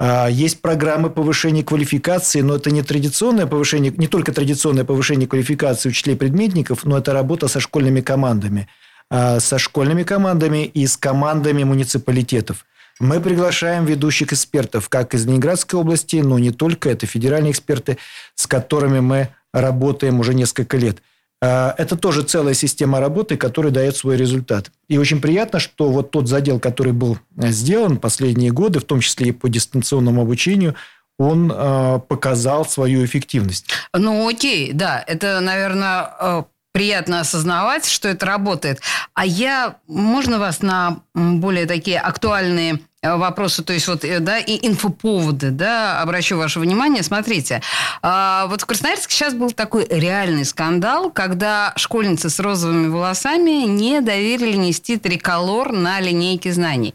А, 0.00 0.28
Есть 0.28 0.62
программы 0.62 1.10
повышения 1.10 1.62
квалификации, 1.62 2.40
но 2.40 2.56
это 2.56 2.70
не 2.70 2.82
традиционное 2.82 3.46
повышение, 3.46 3.92
не 3.94 4.08
только 4.08 4.32
традиционное 4.32 4.84
повышение 4.84 5.28
квалификации 5.28 5.90
учителей 5.90 6.16
предметников, 6.16 6.84
но 6.84 6.96
это 6.96 7.12
работа 7.12 7.48
со 7.48 7.60
школьными 7.60 8.00
командами. 8.00 8.66
А, 9.10 9.40
Со 9.40 9.58
школьными 9.58 10.04
командами 10.04 10.64
и 10.64 10.86
с 10.86 10.96
командами 10.96 11.64
муниципалитетов. 11.64 12.64
Мы 13.00 13.20
приглашаем 13.20 13.86
ведущих 13.86 14.32
экспертов, 14.32 14.88
как 14.88 15.14
из 15.14 15.26
Ленинградской 15.26 15.80
области, 15.80 16.16
но 16.16 16.38
не 16.38 16.50
только, 16.50 16.90
это 16.90 17.06
федеральные 17.06 17.52
эксперты, 17.52 17.96
с 18.34 18.46
которыми 18.46 19.00
мы 19.00 19.28
работаем 19.52 20.20
уже 20.20 20.34
несколько 20.34 20.76
лет. 20.76 20.98
А, 21.42 21.74
Это 21.78 21.96
тоже 21.96 22.22
целая 22.22 22.54
система 22.54 23.00
работы, 23.00 23.36
которая 23.36 23.72
дает 23.72 23.96
свой 23.96 24.16
результат. 24.16 24.70
И 24.88 24.98
очень 24.98 25.20
приятно, 25.20 25.58
что 25.58 25.88
вот 25.88 26.10
тот 26.10 26.28
задел, 26.28 26.60
который 26.60 26.92
был 26.92 27.18
э, 27.38 27.48
сделан 27.48 27.96
последние 27.96 28.52
годы, 28.52 28.78
в 28.78 28.84
том 28.84 29.00
числе 29.00 29.28
и 29.28 29.32
по 29.32 29.48
дистанционному 29.48 30.22
обучению, 30.22 30.74
он 31.18 31.50
э, 31.50 32.00
показал 32.08 32.66
свою 32.66 33.04
эффективность. 33.04 33.70
Ну, 33.94 34.28
окей, 34.28 34.72
да, 34.72 35.02
это, 35.06 35.40
наверное, 35.40 36.10
э, 36.20 36.42
приятно 36.72 37.20
осознавать, 37.20 37.86
что 37.86 38.08
это 38.08 38.26
работает. 38.26 38.80
А 39.14 39.26
я, 39.26 39.76
можно 39.86 40.38
вас 40.38 40.62
на 40.62 40.98
более 41.14 41.66
такие 41.66 41.98
актуальные 41.98 42.80
э, 43.02 43.16
вопросы, 43.16 43.62
то 43.64 43.72
есть 43.72 43.88
вот, 43.88 44.04
э, 44.04 44.20
да, 44.20 44.38
и 44.38 44.66
инфоповоды, 44.66 45.50
да, 45.50 46.00
обращу 46.00 46.36
ваше 46.36 46.60
внимание. 46.60 47.02
Смотрите, 47.02 47.60
а, 48.02 48.46
вот 48.46 48.62
в 48.62 48.66
Красноярске 48.66 49.14
сейчас 49.14 49.34
был 49.34 49.50
такой 49.50 49.86
реальный 49.88 50.44
скандал, 50.44 51.10
когда 51.10 51.72
школьницы 51.76 52.30
с 52.30 52.38
розовыми 52.38 52.88
волосами 52.88 53.66
не 53.66 54.00
доверили 54.00 54.56
нести 54.56 54.96
триколор 54.96 55.72
на 55.72 56.00
линейке 56.00 56.52
знаний. 56.52 56.94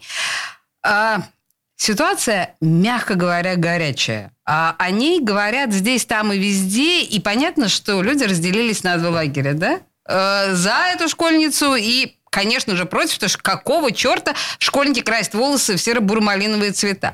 Ситуация, 1.78 2.56
мягко 2.62 3.16
говоря, 3.16 3.56
горячая. 3.56 4.32
А 4.46 4.76
о 4.80 4.92
ней 4.92 5.20
говорят 5.20 5.74
здесь, 5.74 6.06
там 6.06 6.32
и 6.32 6.38
везде. 6.38 7.04
И 7.04 7.20
понятно, 7.20 7.68
что 7.68 8.02
люди 8.02 8.24
разделились 8.24 8.84
на 8.84 8.98
два 8.98 9.10
лагеря, 9.10 9.54
да? 9.54 9.82
Э, 10.08 10.54
за 10.54 10.76
эту 10.94 11.10
школьницу 11.10 11.76
и, 11.76 12.18
конечно 12.30 12.76
же, 12.76 12.86
против, 12.86 13.16
потому 13.16 13.30
что 13.30 13.40
какого 13.42 13.92
черта 13.92 14.36
школьники 14.60 15.02
красят 15.02 15.34
волосы 15.34 15.76
в 15.76 15.82
серо-бурмалиновые 15.82 16.72
цвета. 16.72 17.14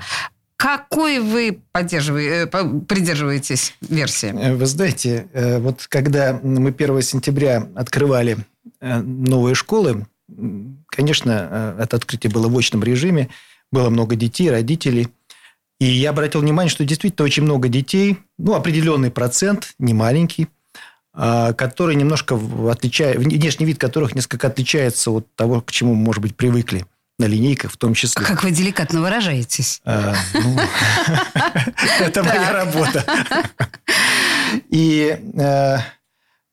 Какой 0.58 1.20
вы 1.20 1.62
э, 1.74 2.48
придерживаетесь 2.88 3.74
версии? 3.82 4.28
Э, 4.28 4.54
вы 4.54 4.66
знаете, 4.66 5.28
вот 5.60 5.88
когда 5.88 6.40
мы 6.44 6.70
1 6.70 7.02
сентября 7.02 7.68
открывали 7.76 8.38
новые 8.80 9.56
школы, 9.56 10.06
конечно, 10.88 11.76
это 11.80 11.98
открытие 11.98 12.32
было 12.32 12.48
в 12.48 12.58
очном 12.58 12.84
режиме, 12.84 13.30
было 13.72 13.90
много 13.90 14.16
детей, 14.16 14.50
родителей. 14.50 15.08
И 15.80 15.86
я 15.86 16.12
обратил 16.12 16.42
внимание, 16.42 16.70
что 16.70 16.86
действительно 16.86 17.26
очень 17.26 17.44
много 17.44 17.68
детей, 17.68 18.20
ну, 18.38 18.54
определенный 18.54 19.10
процент, 19.10 19.74
не 19.80 19.94
маленький, 19.94 20.48
а, 21.14 21.54
которые 21.54 21.96
немножко 21.96 22.40
отличают, 22.70 23.18
внешний 23.18 23.66
вид 23.66 23.80
которых 23.80 24.14
несколько 24.14 24.48
отличается 24.48 25.12
от 25.12 25.34
того, 25.36 25.62
к 25.62 25.72
чему 25.72 25.96
может 25.96 26.22
быть, 26.22 26.36
привыкли 26.36 26.86
на 27.18 27.26
линейках 27.26 27.72
в 27.72 27.78
том 27.78 27.94
числе. 27.94 28.26
Как 28.26 28.44
вы 28.44 28.52
деликатно 28.52 29.02
выражаетесь. 29.02 29.82
А, 29.84 30.16
ну, 30.34 30.60
это 32.00 32.24
моя 32.24 32.52
работа. 32.52 33.06
И 34.70 35.18
э, 35.36 35.78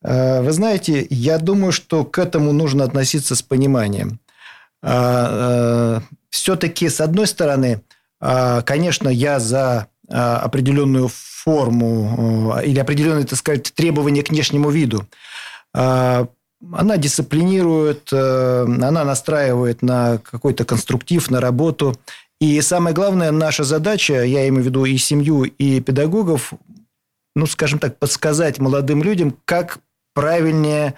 вы 0.00 0.52
знаете, 0.52 1.06
я 1.10 1.38
думаю, 1.38 1.72
что 1.72 2.04
к 2.04 2.18
этому 2.18 2.52
нужно 2.52 2.84
относиться 2.84 3.34
с 3.34 3.42
пониманием. 3.42 4.20
Все-таки, 6.30 6.88
с 6.88 7.00
одной 7.00 7.26
стороны, 7.26 7.82
а, 8.20 8.62
конечно, 8.62 9.08
я 9.08 9.40
за 9.40 9.88
а, 10.08 10.38
определенную 10.38 11.08
форму 11.08 12.52
а, 12.54 12.60
или 12.60 12.78
определенные, 12.78 13.26
так 13.26 13.38
сказать, 13.38 13.72
требования 13.74 14.22
к 14.22 14.30
внешнему 14.30 14.70
виду. 14.70 15.06
Она 15.74 16.96
дисциплинирует, 16.96 18.12
она 18.12 19.04
настраивает 19.04 19.82
на 19.82 20.18
какой-то 20.18 20.64
конструктив, 20.64 21.30
на 21.30 21.40
работу. 21.40 21.94
И 22.40 22.60
самое 22.62 22.96
главное, 22.96 23.30
наша 23.30 23.62
задача, 23.62 24.24
я 24.24 24.48
имею 24.48 24.64
в 24.64 24.66
виду 24.66 24.84
и 24.84 24.96
семью, 24.96 25.44
и 25.44 25.80
педагогов, 25.80 26.54
ну, 27.36 27.46
скажем 27.46 27.78
так, 27.78 27.98
подсказать 27.98 28.58
молодым 28.58 29.04
людям, 29.04 29.36
как 29.44 29.78
правильнее 30.14 30.94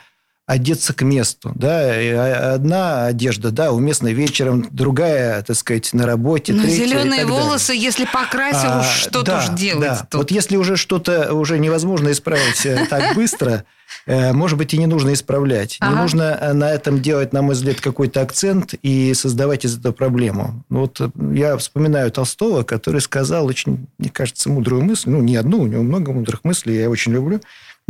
одеться 0.50 0.92
к 0.92 1.02
месту. 1.02 1.52
Да? 1.54 2.54
Одна 2.54 3.06
одежда, 3.06 3.52
да, 3.52 3.70
уместна 3.70 4.08
вечером, 4.08 4.66
другая, 4.72 5.42
так 5.42 5.56
сказать, 5.56 5.92
на 5.92 6.06
работе. 6.06 6.52
Но 6.52 6.66
зеленые 6.66 7.24
волосы, 7.24 7.68
далее. 7.68 7.84
если 7.84 8.04
покрасил, 8.04 8.68
а, 8.68 8.82
что 8.82 9.22
да, 9.22 9.40
тоже 9.40 9.56
делать 9.56 9.88
да. 9.88 10.06
Тут? 10.10 10.22
Вот 10.22 10.30
если 10.32 10.56
уже 10.56 10.76
что-то 10.76 11.34
уже 11.34 11.60
невозможно 11.60 12.10
исправить 12.10 12.66
э, 12.66 12.84
так 12.90 13.14
быстро, 13.14 13.64
э, 14.06 14.32
может 14.32 14.58
быть, 14.58 14.74
и 14.74 14.78
не 14.78 14.86
нужно 14.86 15.12
исправлять. 15.12 15.76
Ага. 15.78 15.94
Не 15.94 16.02
нужно 16.02 16.22
э, 16.40 16.52
на 16.52 16.72
этом 16.72 17.00
делать, 17.00 17.32
на 17.32 17.42
мой 17.42 17.54
взгляд, 17.54 17.80
какой-то 17.80 18.20
акцент 18.20 18.74
и 18.82 19.14
создавать 19.14 19.64
из 19.64 19.78
этого 19.78 19.92
проблему. 19.92 20.64
Вот 20.68 21.00
я 21.32 21.56
вспоминаю 21.58 22.10
Толстого, 22.10 22.64
который 22.64 23.00
сказал 23.00 23.46
очень, 23.46 23.86
мне 23.98 24.10
кажется, 24.10 24.50
мудрую 24.50 24.82
мысль, 24.82 25.10
ну, 25.10 25.22
не 25.22 25.36
одну, 25.36 25.60
у 25.60 25.66
него 25.68 25.84
много 25.84 26.10
мудрых 26.10 26.42
мыслей, 26.42 26.80
я 26.80 26.90
очень 26.90 27.12
люблю, 27.12 27.40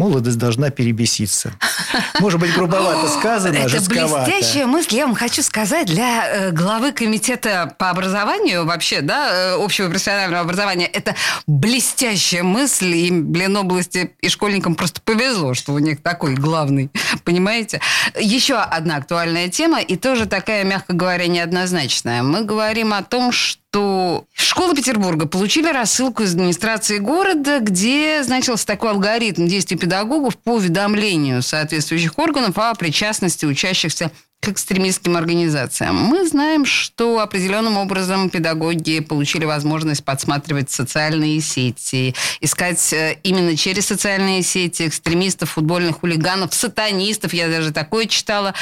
молодость 0.00 0.38
должна 0.38 0.71
перебеситься. 0.71 1.52
Может 2.21 2.40
быть, 2.40 2.54
грубовато 2.54 3.07
сказано, 3.09 3.54
Это 3.54 3.69
жестковато. 3.69 4.30
блестящая 4.30 4.66
мысль, 4.66 4.95
я 4.97 5.07
вам 5.07 5.14
хочу 5.14 5.42
сказать, 5.42 5.88
для 5.88 6.27
э, 6.27 6.51
главы 6.53 6.92
комитета 6.92 7.75
по 7.79 7.90
образованию 7.90 8.64
вообще, 8.64 9.03
да, 9.03 9.29
э, 9.31 9.62
общего 9.62 9.90
профессионального 9.90 10.40
образования, 10.40 10.87
это 10.87 11.14
блестящая 11.46 12.42
мысль, 12.42 12.94
и 12.94 13.11
Ленобласти 13.11 14.12
и 14.22 14.29
школьникам 14.31 14.75
просто 14.75 15.03
повезло, 15.03 15.53
что 15.53 15.75
у 15.75 15.79
них 15.79 16.03
такой 16.03 16.35
главный, 16.35 16.90
понимаете? 17.25 17.83
Еще 18.18 18.55
одна 18.57 18.96
актуальная 18.96 19.48
тема, 19.48 19.81
и 19.81 19.96
тоже 19.96 20.25
такая, 20.25 20.64
мягко 20.64 20.94
говоря, 20.94 21.27
неоднозначная. 21.27 22.22
Мы 22.22 22.44
говорим 22.44 22.94
о 22.94 23.03
том, 23.03 23.33
что 23.33 23.60
что 23.70 24.24
школы 24.33 24.74
Петербурга 24.74 25.26
получили 25.26 25.68
рассылку 25.70 26.24
из 26.24 26.33
администрации 26.35 26.98
города, 26.98 27.61
где 27.61 28.20
значился 28.24 28.66
такой 28.66 28.90
алгоритм 28.90 29.46
действий 29.46 29.76
педагогов 29.76 30.37
по 30.37 30.54
уведомлению 30.54 31.40
соответствующих 31.40 32.18
органов 32.18 32.59
о 32.59 32.74
причастности 32.74 33.46
учащихся 33.46 34.11
к 34.40 34.48
экстремистским 34.48 35.16
организациям. 35.16 35.96
Мы 35.96 36.26
знаем, 36.26 36.64
что 36.64 37.20
определенным 37.20 37.76
образом 37.76 38.28
педагоги 38.28 38.98
получили 39.00 39.44
возможность 39.44 40.02
подсматривать 40.02 40.70
социальные 40.70 41.40
сети, 41.40 42.16
искать 42.40 42.92
э, 42.92 43.18
именно 43.22 43.56
через 43.56 43.87
социальные 43.87 44.42
сети 44.42 44.88
экстремистов, 44.88 45.50
футбольных 45.50 46.00
хулиганов, 46.00 46.54
сатанистов, 46.54 47.35
я 47.35 47.48
даже 47.48 47.70
такое 47.70 48.06
читала. 48.06 48.54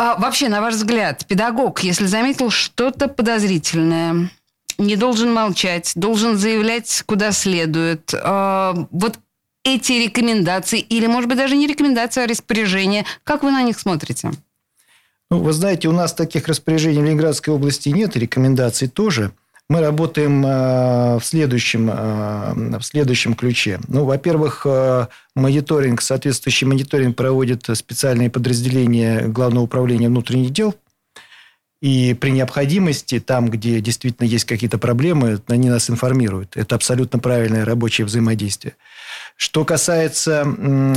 А 0.00 0.16
вообще, 0.16 0.48
на 0.48 0.60
ваш 0.60 0.74
взгляд, 0.74 1.26
педагог, 1.26 1.82
если 1.82 2.06
заметил 2.06 2.50
что-то 2.50 3.08
подозрительное, 3.08 4.30
не 4.78 4.94
должен 4.94 5.34
молчать, 5.34 5.90
должен 5.96 6.38
заявлять, 6.38 7.02
куда 7.04 7.32
следует. 7.32 8.14
А, 8.14 8.86
вот 8.92 9.18
эти 9.64 9.94
рекомендации, 9.94 10.78
или, 10.78 11.08
может 11.08 11.28
быть, 11.28 11.36
даже 11.36 11.56
не 11.56 11.66
рекомендации, 11.66 12.22
а 12.22 12.28
распоряжения, 12.28 13.06
как 13.24 13.42
вы 13.42 13.50
на 13.50 13.60
них 13.62 13.76
смотрите? 13.76 14.30
Ну, 15.32 15.40
вы 15.40 15.52
знаете, 15.52 15.88
у 15.88 15.92
нас 15.92 16.14
таких 16.14 16.46
распоряжений 16.46 17.00
в 17.00 17.04
Ленинградской 17.04 17.52
области 17.52 17.88
нет, 17.88 18.16
рекомендаций 18.16 18.86
тоже– 18.86 19.32
мы 19.68 19.80
работаем 19.82 20.44
э, 20.46 21.18
в 21.18 21.24
следующем, 21.24 21.90
э, 21.90 22.78
в 22.78 22.82
следующем 22.82 23.34
ключе. 23.34 23.78
Ну, 23.88 24.04
во-первых, 24.06 24.62
э, 24.64 25.08
мониторинг, 25.34 26.00
соответствующий 26.00 26.66
мониторинг 26.66 27.16
проводит 27.16 27.68
специальные 27.74 28.30
подразделения 28.30 29.28
Главного 29.28 29.64
управления 29.64 30.08
внутренних 30.08 30.50
дел. 30.50 30.74
И 31.82 32.14
при 32.14 32.30
необходимости, 32.30 33.20
там, 33.20 33.50
где 33.50 33.80
действительно 33.80 34.26
есть 34.26 34.46
какие-то 34.46 34.78
проблемы, 34.78 35.40
они 35.46 35.68
нас 35.68 35.90
информируют. 35.90 36.56
Это 36.56 36.74
абсолютно 36.74 37.18
правильное 37.20 37.64
рабочее 37.64 38.04
взаимодействие. 38.06 38.74
Что 39.36 39.64
касается, 39.64 40.44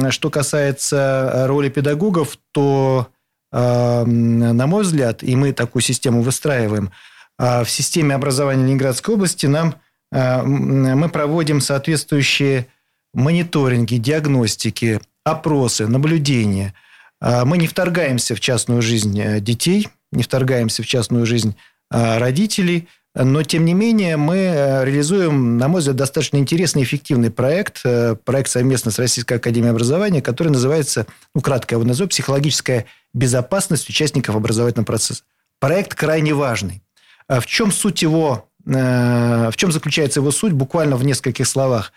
что 0.10 0.32
касается 0.32 1.44
роли 1.46 1.70
педагогов, 1.70 2.40
то, 2.52 3.10
на 3.52 4.66
мой 4.66 4.82
взгляд, 4.82 5.22
и 5.22 5.36
мы 5.36 5.54
такую 5.54 5.84
систему 5.84 6.24
выстраиваем– 6.24 6.90
в 7.38 7.66
системе 7.66 8.16
образования 8.16 8.66
Ленинградской 8.66 9.16
области 9.16 9.46
нам, 9.48 9.76
а, 10.14 10.44
мы 10.44 11.10
проводим 11.10 11.62
соответствующие 11.62 12.68
мониторинги, 13.14 13.96
диагностики, 13.96 15.02
опросы, 15.24 15.88
наблюдения. 15.88 16.74
А, 17.20 17.46
мы 17.46 17.58
не 17.58 17.68
вторгаемся 17.68 18.36
в 18.36 18.40
частную 18.40 18.82
жизнь 18.82 19.20
э, 19.20 19.40
детей, 19.40 19.90
не 20.12 20.24
вторгаемся 20.24 20.84
в 20.84 20.88
частную 20.88 21.26
жизнь 21.26 21.56
родителей, 21.90 22.88
но, 23.14 23.44
тем 23.44 23.66
не 23.66 23.74
менее, 23.74 24.16
мы 24.16 24.38
э, 24.38 24.86
реализуем, 24.86 25.58
на 25.58 25.68
мой 25.68 25.80
взгляд, 25.80 25.98
достаточно 25.98 26.38
интересный 26.38 26.84
и 26.84 26.86
эффективный 26.86 27.30
проект, 27.30 27.82
э, 27.84 28.16
проект 28.16 28.50
совместно 28.50 28.90
с 28.90 29.00
Российской 29.00 29.34
Академией 29.34 29.72
Образования, 29.72 30.22
который 30.22 30.48
называется, 30.48 31.06
ну, 31.36 31.42
кратко 31.42 31.76
его 31.76 31.84
назову, 31.84 32.08
«Психологическая 32.08 32.86
безопасность 33.14 33.90
участников 33.90 34.38
образовательного 34.38 34.86
процесса». 34.86 35.24
Проект 35.60 35.94
крайне 35.94 36.34
важный. 36.34 36.84
А 37.32 37.40
в 37.40 37.46
чем 37.46 37.72
суть 37.72 38.02
его, 38.02 38.50
э, 38.66 39.50
в 39.52 39.56
чем 39.56 39.72
заключается 39.72 40.20
его 40.20 40.32
суть, 40.32 40.52
буквально 40.52 40.98
в 40.98 41.06
нескольких 41.06 41.48
словах. 41.48 41.94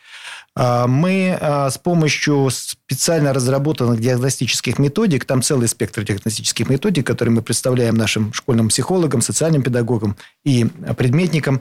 А, 0.55 0.87
мы 0.87 1.37
с 1.41 1.77
помощью 1.79 2.49
специально 2.51 3.33
разработанных 3.33 3.99
диагностических 3.99 4.79
методик, 4.79 5.25
там 5.25 5.43
целый 5.43 5.67
спектр 5.67 6.05
диагностических 6.05 6.69
методик, 6.69 7.05
которые 7.05 7.35
мы 7.35 7.43
представляем 7.43 7.97
нашим 7.97 8.33
школьным 8.33 8.69
психологам, 8.69 9.23
социальным 9.23 9.63
педагогам 9.63 10.17
и 10.45 10.67
предметникам, 10.97 11.61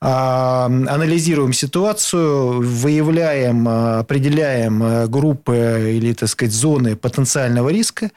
анализируем 0.00 1.52
ситуацию, 1.52 2.62
выявляем, 2.62 3.68
определяем 3.68 4.82
э, 4.82 5.06
группы 5.08 5.92
или, 5.94 6.14
так 6.14 6.30
сказать, 6.30 6.54
зоны 6.54 6.96
потенциального 6.96 7.68
риска, 7.68 8.10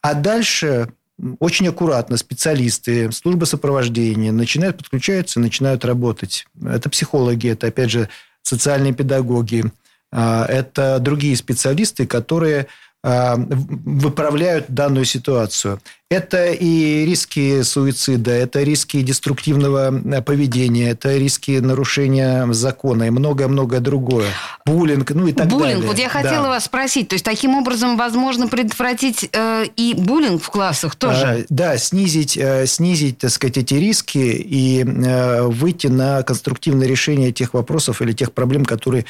а 0.00 0.14
дальше 0.14 0.90
очень 1.38 1.68
аккуратно 1.68 2.16
специалисты, 2.16 3.10
службы 3.12 3.46
сопровождения 3.46 4.32
начинают 4.32 4.78
подключаться, 4.78 5.40
начинают 5.40 5.84
работать. 5.84 6.46
Это 6.64 6.90
психологи, 6.90 7.48
это, 7.48 7.68
опять 7.68 7.90
же, 7.90 8.08
социальные 8.42 8.94
педагоги, 8.94 9.64
а, 10.12 10.44
это 10.46 10.98
другие 10.98 11.36
специалисты, 11.36 12.06
которые 12.06 12.66
выправляют 13.04 14.66
данную 14.68 15.04
ситуацию. 15.04 15.78
Это 16.10 16.52
и 16.52 17.04
риски 17.04 17.62
суицида, 17.62 18.30
это 18.30 18.62
риски 18.62 19.02
деструктивного 19.02 19.92
э, 19.92 20.22
поведения, 20.22 20.90
это 20.90 21.16
риски 21.16 21.58
нарушения 21.58 22.46
закона 22.52 23.04
и 23.04 23.10
многое-многое 23.10 23.80
другое. 23.80 24.28
Буллинг, 24.64 25.10
ну 25.10 25.26
и 25.26 25.32
так 25.32 25.48
буллинг. 25.48 25.72
далее. 25.80 25.86
Вот 25.88 25.98
я 25.98 26.04
Да. 26.06 26.10
хотела 26.10 26.48
вас 26.48 26.66
спросить, 26.66 27.08
то 27.08 27.14
есть 27.14 27.24
таким 27.24 27.54
образом 27.56 27.96
возможно 27.96 28.48
предотвратить 28.48 29.28
э, 29.32 29.64
и 29.76 29.94
буллинг 29.94 30.42
в 30.42 30.50
классах 30.50 30.94
тоже? 30.94 31.26
А, 31.26 31.44
Да, 31.48 31.78
снизить, 31.78 32.36
э, 32.36 32.66
снизить, 32.66 33.18
так 33.18 33.30
сказать, 33.30 33.58
эти 33.58 33.74
риски 33.74 34.18
и 34.18 34.84
э, 34.84 35.42
выйти 35.42 35.88
на 35.88 36.22
конструктивное 36.22 36.86
решение 36.86 37.32
тех 37.32 37.54
вопросов 37.54 38.00
или 38.02 38.12
тех 38.12 38.32
проблем, 38.32 38.64
которые, 38.64 39.04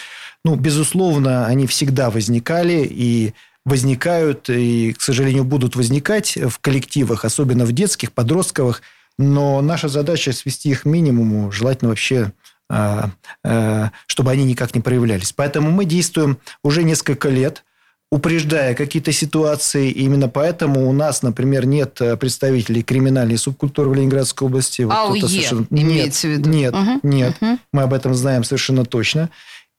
ну, 0.45 0.55
безусловно, 0.55 1.47
они 1.47 1.67
всегда 1.67 2.09
возникали 2.11 2.87
и 2.91 3.35
возникают, 3.65 4.49
и, 4.51 4.93
к 4.93 5.01
сожалению, 5.01 5.45
будут 5.45 5.77
возникать 5.77 6.37
в 6.37 6.59
коллективах, 6.61 7.25
особенно 7.25 7.65
в 7.65 7.73
детских, 7.73 8.13
подростковых. 8.13 8.83
Но 9.19 9.61
наша 9.63 9.89
задача 9.89 10.33
свести 10.33 10.71
их 10.71 10.83
к 10.83 10.85
минимуму, 10.85 11.51
желательно 11.53 11.91
вообще 11.91 12.33
а, 12.71 13.11
а, 13.45 13.91
чтобы 14.07 14.31
они 14.31 14.45
никак 14.45 14.75
не 14.75 14.81
проявлялись. 14.81 15.33
Поэтому 15.33 15.71
мы 15.71 15.85
действуем 15.85 16.39
уже 16.63 16.83
несколько 16.83 17.29
лет, 17.29 17.63
упреждая 18.11 18.75
какие-то 18.75 19.13
ситуации. 19.13 19.91
И 19.91 20.05
именно 20.05 20.29
поэтому 20.29 20.89
у 20.89 20.93
нас, 20.93 21.23
например, 21.23 21.67
нет 21.67 22.01
представителей 22.19 22.83
криминальной 22.83 23.37
субкультуры 23.39 23.91
в 23.91 23.95
Ленинградской 23.95 24.47
области. 24.49 24.83
Вот 24.83 24.95
АУЕ 24.95 25.19
кто-то 25.21 25.33
совершенно- 25.33 25.67
имеется 25.71 26.27
в 26.27 26.31
виду. 26.31 26.49
Нет, 26.51 26.75
Мгм, 26.75 27.01
нет. 27.03 27.37
мгм. 27.41 27.61
Мы 27.73 27.83
об 27.83 27.93
этом 27.93 28.15
знаем 28.15 28.45
совершенно 28.45 28.85
точно. 28.85 29.31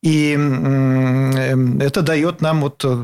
И 0.03 0.33
м, 0.33 1.79
э, 1.81 1.85
это 1.85 2.01
дает 2.03 2.39
нам 2.41 2.61
вот 2.61 2.83
э, 2.85 3.03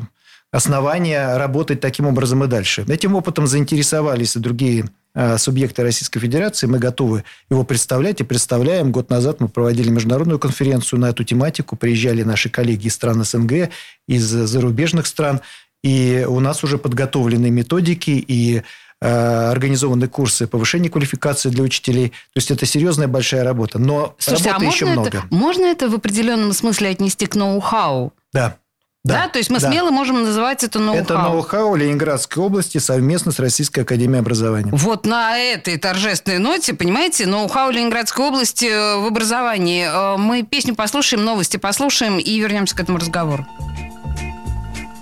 основания 0.51 1.37
работать 1.37 1.79
таким 1.79 2.07
образом 2.07 2.43
и 2.43 2.47
дальше. 2.47 2.85
Этим 2.87 3.15
опытом 3.15 3.47
заинтересовались 3.47 4.35
и 4.35 4.39
другие 4.39 4.89
э, 5.15 5.37
субъекты 5.37 5.81
Российской 5.81 6.19
Федерации. 6.19 6.67
Мы 6.67 6.77
готовы 6.77 7.23
его 7.49 7.63
представлять 7.63 8.19
и 8.19 8.25
представляем. 8.25 8.91
Год 8.91 9.09
назад 9.09 9.39
мы 9.39 9.47
проводили 9.47 9.89
международную 9.89 10.39
конференцию 10.39 10.99
на 10.99 11.09
эту 11.09 11.23
тематику. 11.23 11.77
Приезжали 11.77 12.23
наши 12.23 12.49
коллеги 12.49 12.87
из 12.87 12.95
стран 12.95 13.23
СНГ, 13.23 13.69
из 14.07 14.23
зарубежных 14.23 15.07
стран. 15.07 15.39
И 15.83 16.25
у 16.27 16.39
нас 16.41 16.63
уже 16.63 16.77
подготовлены 16.77 17.49
методики 17.49 18.11
и 18.11 18.61
э, 19.01 19.51
организованы 19.51 20.09
курсы 20.09 20.47
повышения 20.47 20.89
квалификации 20.89 21.49
для 21.49 21.63
учителей. 21.63 22.09
То 22.09 22.37
есть 22.37 22.51
это 22.51 22.65
серьезная 22.65 23.07
большая 23.07 23.45
работа. 23.45 23.79
Но 23.79 24.15
Слушайте, 24.19 24.49
а 24.49 24.53
работы 24.53 24.75
еще 24.75 24.85
можно 24.85 25.01
много. 25.01 25.17
это, 25.17 25.27
можно 25.31 25.65
это 25.65 25.89
в 25.89 25.95
определенном 25.95 26.51
смысле 26.51 26.89
отнести 26.89 27.25
к 27.25 27.35
ноу-хау? 27.35 28.13
Да. 28.33 28.57
Да, 29.03 29.27
то 29.29 29.39
есть 29.39 29.49
мы 29.49 29.59
да. 29.59 29.67
смело 29.67 29.89
можем 29.89 30.21
называть 30.23 30.63
это 30.63 30.77
ноу-хау. 30.77 31.03
Это 31.03 31.17
ноу-хау 31.17 31.75
Ленинградской 31.75 32.43
области 32.43 32.77
совместно 32.77 33.31
с 33.31 33.39
Российской 33.39 33.79
Академией 33.79 34.19
Образования. 34.19 34.69
Вот 34.71 35.07
на 35.07 35.35
этой 35.39 35.77
торжественной 35.77 36.37
ноте, 36.37 36.75
понимаете, 36.75 37.25
ноу-хау 37.25 37.71
Ленинградской 37.71 38.27
области 38.27 38.65
э, 38.65 38.97
в 38.97 39.07
образовании. 39.07 39.87
Э, 39.87 40.17
Мы 40.17 40.43
песню 40.43 40.75
послушаем, 40.75 41.25
новости 41.25 41.57
послушаем 41.57 42.19
и 42.19 42.39
вернемся 42.39 42.75
к 42.75 42.79
этому 42.79 42.99
разговору. 42.99 43.47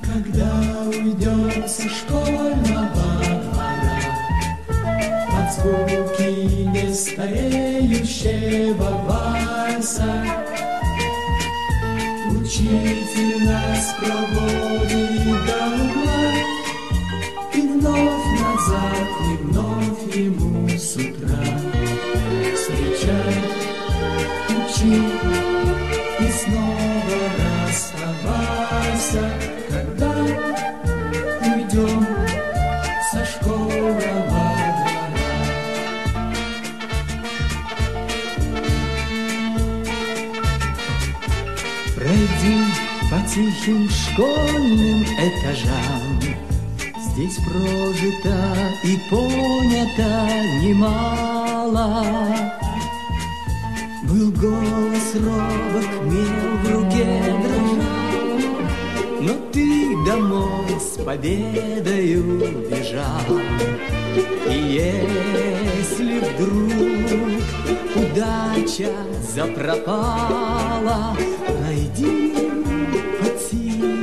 Когда 0.01 0.49
уйдем 0.87 1.51
со 1.67 1.89
школьного 1.89 2.87
двора 3.51 3.99
Под 5.29 5.51
звуки 5.53 6.29
нестареющего 6.69 8.89
вальса 9.05 10.23
Учитель 12.59 13.45
нас 13.45 13.95
проводит 14.01 15.45
до 15.45 15.59
угла 15.79 16.33
И 17.53 17.61
вновь 17.61 18.41
назад, 18.41 19.07
и 19.23 19.37
вновь 19.43 20.15
ему 20.17 20.67
с 20.67 20.97
утра 20.97 21.78
тихим 43.39 43.89
школьным 43.89 45.03
этажам, 45.17 46.19
Здесь 46.99 47.37
прожито 47.37 48.37
и 48.83 48.97
понято 49.09 50.27
немало. 50.61 52.05
Был 54.03 54.31
голос 54.31 55.15
робок, 55.15 55.89
мел 56.03 56.57
в 56.63 56.71
руке 56.73 57.07
дрожал, 57.43 58.39
Но 59.21 59.33
ты 59.53 59.95
домой 60.05 60.77
с 60.77 61.01
победою 61.01 62.23
бежал. 62.69 63.39
И 64.49 64.57
если 65.93 66.19
вдруг 66.19 66.71
удача 67.95 68.91
запропала, 69.33 71.15
по 71.47 72.28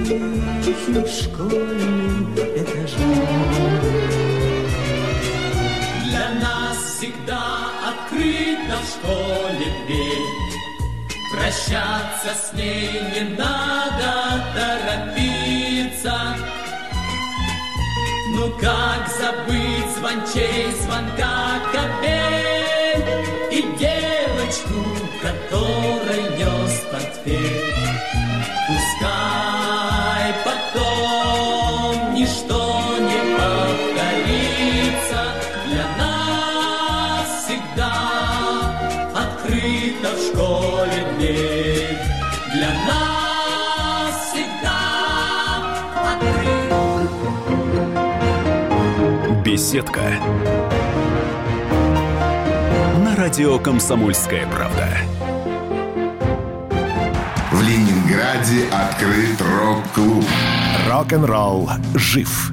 тихим 0.06 1.04
школьным 1.06 2.32
этажам. 2.34 3.14
Для 6.04 6.30
нас 6.40 6.76
всегда 6.96 7.42
открыта 7.90 8.76
в 8.82 8.86
школе 8.88 9.66
дверь. 9.86 10.26
Прощаться 11.32 12.30
с 12.40 12.52
ней 12.52 13.02
не 13.14 13.36
надо 13.36 14.44
торопиться. 14.54 16.36
Ну 18.30 18.50
как 18.60 19.08
забыть 19.08 19.90
звончей 19.96 20.72
звонка 20.82 21.60
капель 21.72 23.04
И 23.50 23.62
девочку, 23.78 24.84
которой 25.22 25.95
Беседка. 49.66 50.12
На 53.04 53.16
радио 53.16 53.58
«Комсомольская 53.58 54.46
правда». 54.46 54.86
В 57.50 57.62
Ленинграде 57.62 58.68
открыт 58.70 59.40
рок-клуб. 59.40 60.24
Рок-н-ролл 60.88 61.68
жив. 61.96 62.52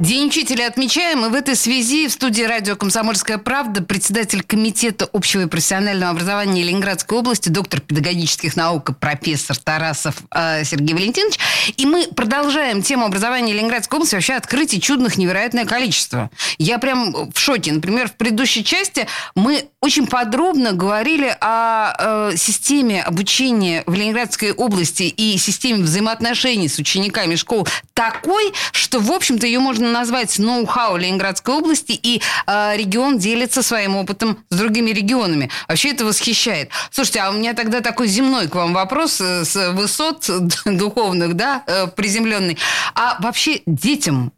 День 0.00 0.28
учителя 0.28 0.68
отмечаем, 0.68 1.26
и 1.26 1.28
в 1.28 1.34
этой 1.34 1.56
связи 1.56 2.06
в 2.06 2.12
студии 2.12 2.44
радио 2.44 2.76
«Комсомольская 2.76 3.36
правда» 3.36 3.82
председатель 3.82 4.44
Комитета 4.44 5.08
общего 5.12 5.42
и 5.42 5.46
профессионального 5.46 6.12
образования 6.12 6.62
Ленинградской 6.62 7.18
области, 7.18 7.48
доктор 7.48 7.80
педагогических 7.80 8.54
наук 8.54 8.90
и 8.90 8.94
профессор 8.94 9.56
Тарасов 9.56 10.14
э, 10.32 10.62
Сергей 10.62 10.94
Валентинович. 10.94 11.40
И 11.76 11.84
мы 11.84 12.06
продолжаем 12.14 12.80
тему 12.80 13.06
образования 13.06 13.52
Ленинградской 13.52 13.96
области. 13.96 14.14
Вообще 14.14 14.34
открытий 14.34 14.80
чудных 14.80 15.18
невероятное 15.18 15.64
количество. 15.64 16.30
Я 16.58 16.78
прям 16.78 17.32
в 17.32 17.38
шоке. 17.40 17.72
Например, 17.72 18.08
в 18.08 18.12
предыдущей 18.12 18.62
части 18.62 19.08
мы 19.34 19.64
очень 19.80 20.06
подробно 20.06 20.74
говорили 20.74 21.36
о 21.40 22.30
э, 22.30 22.36
системе 22.36 23.02
обучения 23.02 23.82
в 23.86 23.94
Ленинградской 23.94 24.52
области 24.52 25.02
и 25.02 25.36
системе 25.38 25.82
взаимоотношений 25.82 26.68
с 26.68 26.78
учениками 26.78 27.34
школ 27.34 27.66
такой, 27.94 28.52
что, 28.70 29.00
в 29.00 29.10
общем-то, 29.10 29.44
ее 29.44 29.58
можно 29.58 29.87
назвать 29.92 30.38
ноу-хау 30.38 30.96
Ленинградской 30.96 31.54
области, 31.54 31.92
и 31.92 32.20
э, 32.46 32.76
регион 32.76 33.18
делится 33.18 33.62
своим 33.62 33.96
опытом 33.96 34.44
с 34.50 34.56
другими 34.56 34.90
регионами. 34.90 35.50
Вообще 35.68 35.90
это 35.90 36.04
восхищает. 36.04 36.70
Слушайте, 36.90 37.20
а 37.20 37.30
у 37.30 37.34
меня 37.34 37.54
тогда 37.54 37.80
такой 37.80 38.08
земной 38.08 38.48
к 38.48 38.54
вам 38.54 38.74
вопрос 38.74 39.20
э, 39.20 39.44
с 39.44 39.72
высот 39.72 40.28
духовных, 40.64 41.34
да, 41.34 41.62
э, 41.66 41.86
приземленный. 41.88 42.58
А 42.94 43.16
вообще 43.20 43.62
детям 43.66 44.32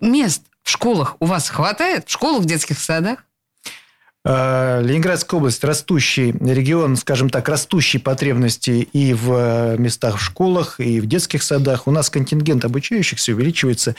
мест 0.00 0.42
в 0.62 0.70
школах 0.70 1.16
у 1.20 1.26
вас 1.26 1.48
хватает? 1.48 2.08
В 2.08 2.12
школах, 2.12 2.42
в 2.42 2.44
детских 2.44 2.78
садах? 2.78 3.24
Э, 4.24 4.82
Ленинградская 4.82 5.38
область 5.38 5.64
растущий 5.64 6.32
регион, 6.32 6.96
скажем 6.96 7.30
так, 7.30 7.48
растущие 7.48 8.00
потребности 8.02 8.88
и 8.92 9.14
в 9.14 9.32
э, 9.32 9.76
местах 9.78 10.18
в 10.18 10.22
школах, 10.22 10.80
и 10.80 11.00
в 11.00 11.06
детских 11.06 11.42
садах. 11.42 11.86
У 11.86 11.90
нас 11.90 12.10
контингент 12.10 12.64
обучающихся 12.64 13.32
увеличивается 13.32 13.94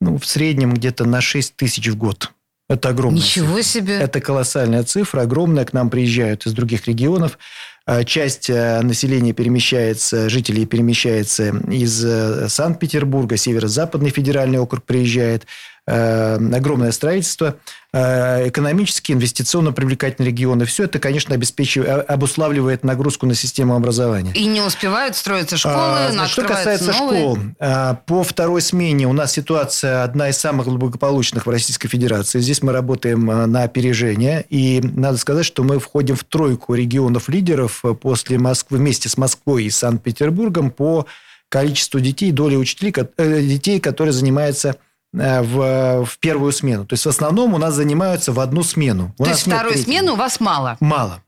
ну, 0.00 0.18
в 0.18 0.26
среднем 0.26 0.74
где-то 0.74 1.04
на 1.04 1.20
6 1.20 1.56
тысяч 1.56 1.88
в 1.88 1.96
год. 1.96 2.32
Это 2.68 2.90
огромная 2.90 3.20
Ничего 3.20 3.56
цифра. 3.56 3.62
себе. 3.62 3.98
Это 3.98 4.20
колоссальная 4.20 4.84
цифра, 4.84 5.22
огромная. 5.22 5.64
К 5.64 5.72
нам 5.72 5.90
приезжают 5.90 6.46
из 6.46 6.52
других 6.52 6.86
регионов. 6.86 7.36
Э, 7.84 8.04
Часть 8.04 8.48
э, 8.48 8.80
населения 8.82 9.32
перемещается, 9.32 10.28
жителей 10.28 10.66
перемещается 10.66 11.48
из 11.68 12.04
э, 12.04 12.48
Санкт-Петербурга, 12.48 13.36
Северо-Западный 13.36 14.10
федеральный 14.10 14.60
округ 14.60 14.84
приезжает. 14.84 15.46
Э, 15.90 16.38
Огромное 16.54 16.92
строительство, 16.92 17.56
э, 17.92 18.48
экономически, 18.48 19.10
инвестиционно 19.10 19.72
привлекательные 19.72 20.30
регионы. 20.30 20.64
Все 20.64 20.84
это, 20.84 21.00
конечно, 21.00 21.34
обеспечивает, 21.34 22.08
обуславливает 22.08 22.84
нагрузку 22.84 23.26
на 23.26 23.34
систему 23.34 23.74
образования. 23.74 24.32
И 24.34 24.46
не 24.46 24.60
успевают 24.60 25.16
строиться 25.16 25.56
школы, 25.56 25.74
А, 25.74 26.26
что 26.28 26.44
касается 26.44 26.92
новые. 26.92 27.20
школ, 27.20 27.96
по 28.06 28.22
второй 28.22 28.62
смене 28.62 29.08
у 29.08 29.12
нас 29.12 29.32
ситуация 29.32 30.04
одна 30.04 30.28
из 30.28 30.36
самых 30.36 30.68
благополучных 30.68 31.46
в 31.46 31.50
Российской 31.50 31.88
Федерации. 31.88 32.38
Здесь 32.38 32.62
мы 32.62 32.72
работаем 32.72 33.26
на 33.26 33.62
опережение. 33.64 34.44
И 34.48 34.80
надо 34.82 35.18
сказать, 35.18 35.44
что 35.44 35.64
мы 35.64 35.80
входим 35.80 36.14
в 36.14 36.22
тройку 36.22 36.74
регионов-лидеров 36.74 37.82
после 38.00 38.38
Москвы, 38.38 38.78
вместе 38.78 39.08
с 39.08 39.16
Москвой 39.16 39.64
и 39.64 39.70
Санкт-Петербургом 39.70 40.70
по 40.70 41.06
количеству 41.50 42.00
детей, 42.00 42.30
доли 42.30 42.56
учителей, 42.56 42.94
э, 43.16 43.42
детей, 43.42 43.80
которые 43.80 44.12
занимаются 44.12 44.68
э, 44.70 44.89
в, 45.12 46.04
в 46.04 46.18
первую 46.18 46.52
смену. 46.52 46.86
То 46.86 46.94
есть, 46.94 47.04
в 47.04 47.08
основном 47.08 47.54
у 47.54 47.58
нас 47.58 47.74
занимаются 47.74 48.32
в 48.32 48.40
одну 48.40 48.62
смену. 48.62 49.14
У 49.18 49.24
То 49.24 49.30
есть 49.30 49.42
вторую 49.42 49.74
третьей. 49.74 49.84
смену 49.84 50.12
у 50.12 50.16
вас 50.16 50.40
мало? 50.40 50.76
Мало. 50.80 51.22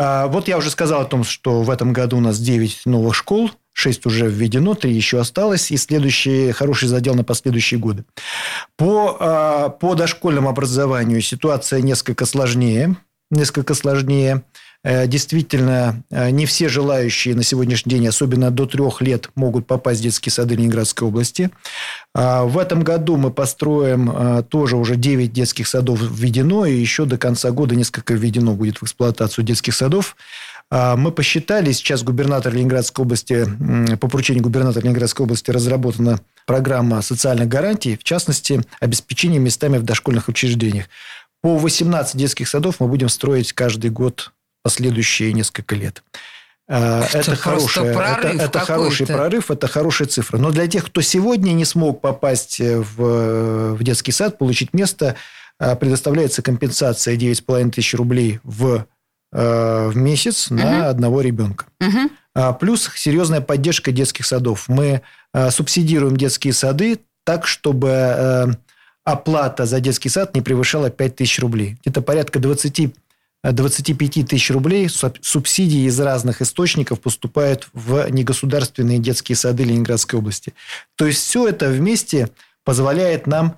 А, 0.00 0.26
вот 0.26 0.48
я 0.48 0.58
уже 0.58 0.70
сказал 0.70 1.02
о 1.02 1.04
том, 1.04 1.24
что 1.24 1.62
в 1.62 1.70
этом 1.70 1.92
году 1.92 2.16
у 2.16 2.20
нас 2.20 2.38
9 2.38 2.82
новых 2.86 3.14
школ, 3.14 3.50
6 3.74 4.06
уже 4.06 4.26
введено, 4.26 4.74
3 4.74 4.92
еще 4.92 5.20
осталось, 5.20 5.70
и 5.70 5.76
следующий 5.76 6.52
хороший 6.52 6.88
задел 6.88 7.14
на 7.14 7.22
последующие 7.24 7.78
годы. 7.78 8.04
По, 8.76 9.16
а, 9.20 9.68
по 9.68 9.94
дошкольному 9.94 10.48
образованию 10.48 11.20
ситуация 11.20 11.80
несколько 11.80 12.26
сложнее. 12.26 12.96
Несколько 13.30 13.74
сложнее. 13.74 14.42
Э, 14.84 15.06
Действительно, 15.06 16.02
э, 16.10 16.30
не 16.30 16.46
все 16.46 16.68
желающие 16.68 17.34
на 17.34 17.42
сегодняшний 17.42 17.90
день, 17.90 18.06
особенно 18.06 18.50
до 18.50 18.66
трех 18.66 19.00
лет, 19.00 19.28
могут 19.34 19.66
попасть 19.66 20.00
в 20.00 20.02
детские 20.02 20.32
сады 20.32 20.54
Ленинградской 20.54 21.08
области. 21.08 21.50
А, 22.14 22.44
В 22.44 22.58
этом 22.58 22.82
году 22.82 23.16
мы 23.16 23.30
построим 23.30 24.10
а, 24.12 24.42
тоже 24.42 24.76
уже 24.76 24.96
9 24.96 25.32
детских 25.32 25.66
садов 25.66 26.00
введено, 26.00 26.64
и 26.64 26.74
еще 26.74 27.04
до 27.06 27.18
конца 27.18 27.50
года 27.50 27.74
несколько 27.74 28.14
введено 28.14 28.54
будет 28.54 28.78
в 28.78 28.84
эксплуатацию 28.84 29.44
детских 29.44 29.74
садов. 29.74 30.16
А, 30.70 30.96
Мы 30.96 31.10
посчитали, 31.10 31.72
сейчас 31.72 32.04
губернатор 32.04 32.54
Ленинградской 32.54 33.04
области, 33.04 33.46
по 33.96 34.08
поручению 34.08 34.44
губернатора 34.44 34.84
Ленинградской 34.84 35.24
области 35.24 35.50
разработана 35.50 36.20
программа 36.46 37.02
социальных 37.02 37.48
гарантий, 37.48 37.96
в 37.96 38.04
частности, 38.04 38.62
обеспечение 38.80 39.40
местами 39.40 39.78
в 39.78 39.82
дошкольных 39.82 40.28
учреждениях. 40.28 40.86
По 41.42 41.56
18 41.56 42.16
детских 42.16 42.48
садов 42.48 42.76
мы 42.80 42.88
будем 42.88 43.08
строить 43.08 43.52
каждый 43.52 43.90
год 43.90 44.32
последующие 44.68 45.32
несколько 45.32 45.74
лет. 45.74 46.02
А, 46.68 47.02
Это 47.04 47.18
Это, 47.18 47.36
хорошая, 47.36 47.94
прорыв 47.94 48.34
это, 48.34 48.44
это 48.44 48.58
хороший 48.60 49.06
прорыв, 49.06 49.50
это 49.50 49.66
хорошая 49.66 50.08
цифра. 50.08 50.36
Но 50.36 50.50
для 50.50 50.66
тех, 50.66 50.84
кто 50.84 51.00
сегодня 51.00 51.52
не 51.52 51.64
смог 51.64 52.02
попасть 52.02 52.60
в, 52.60 53.74
в 53.74 53.82
детский 53.82 54.12
сад, 54.12 54.36
получить 54.36 54.74
место, 54.74 55.14
а, 55.58 55.74
предоставляется 55.74 56.42
компенсация 56.42 57.16
9,5 57.16 57.70
тысяч 57.70 57.94
рублей 57.94 58.40
в, 58.42 58.84
э, 59.32 59.88
в 59.88 59.96
месяц 59.96 60.50
на 60.50 60.90
одного 60.90 61.22
ребенка. 61.22 61.64
А, 62.34 62.52
Плюс 62.52 62.90
серьезная 62.94 63.40
поддержка 63.40 63.90
детских 63.90 64.26
садов. 64.26 64.68
Мы 64.68 65.00
субсидируем 65.50 66.16
детские 66.16 66.52
сады 66.52 67.00
так, 67.24 67.46
чтобы 67.46 67.88
э, 67.90 68.46
оплата 69.04 69.66
за 69.66 69.80
детский 69.80 70.08
сад 70.08 70.34
не 70.34 70.42
превышала 70.42 70.90
5 70.90 71.16
тысяч 71.16 71.38
рублей. 71.40 71.78
Где-то 71.82 72.02
порядка 72.02 72.38
20 72.38 72.80
э, 72.80 72.90
25 73.44 74.26
тысяч 74.28 74.50
рублей 74.50 74.86
суб- 74.86 75.18
субсидии 75.22 75.86
из 75.86 75.98
разных 76.00 76.42
источников 76.42 77.00
поступают 77.00 77.68
в 77.72 78.08
негосударственные 78.10 78.98
детские 78.98 79.36
сады 79.36 79.64
Ленинградской 79.64 80.18
области. 80.18 80.54
То 80.96 81.06
есть 81.06 81.20
все 81.20 81.48
это 81.48 81.68
вместе 81.68 82.30
позволяет 82.64 83.26
нам 83.26 83.56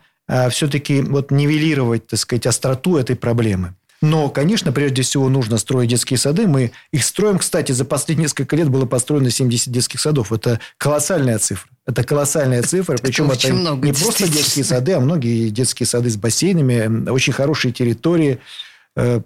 все-таки 0.51 1.01
вот 1.01 1.31
нивелировать, 1.33 2.07
так 2.07 2.21
сказать, 2.21 2.47
остроту 2.47 2.97
этой 2.97 3.17
проблемы. 3.17 3.75
Но, 4.03 4.31
конечно, 4.31 4.73
прежде 4.73 5.03
всего 5.03 5.29
нужно 5.29 5.59
строить 5.59 5.91
детские 5.91 6.17
сады. 6.19 6.47
Мы 6.47 6.73
их 6.91 7.05
строим. 7.05 7.39
Кстати, 7.39 7.73
за 7.73 7.85
последние 7.85 8.25
несколько 8.25 8.57
лет 8.57 8.71
было 8.71 8.87
построено 8.87 9.31
70 9.31 9.71
детских 9.71 10.01
садов. 10.01 10.33
Это 10.33 10.59
колоссальная 10.79 11.39
цифра. 11.39 11.71
Это 11.87 12.03
колоссальная 12.03 12.63
цифра. 12.63 12.97
Причем 12.97 13.31
это, 13.31 13.53
много, 13.53 13.87
не 13.87 13.93
просто 13.93 14.27
детские 14.27 14.65
сады, 14.65 14.93
а 14.93 15.01
многие 15.01 15.51
детские 15.51 15.87
сады 15.87 16.09
с 16.09 16.17
бассейнами, 16.17 17.11
очень 17.11 17.35
хорошие 17.35 17.73
территории, 17.73 18.35
э, 18.35 18.39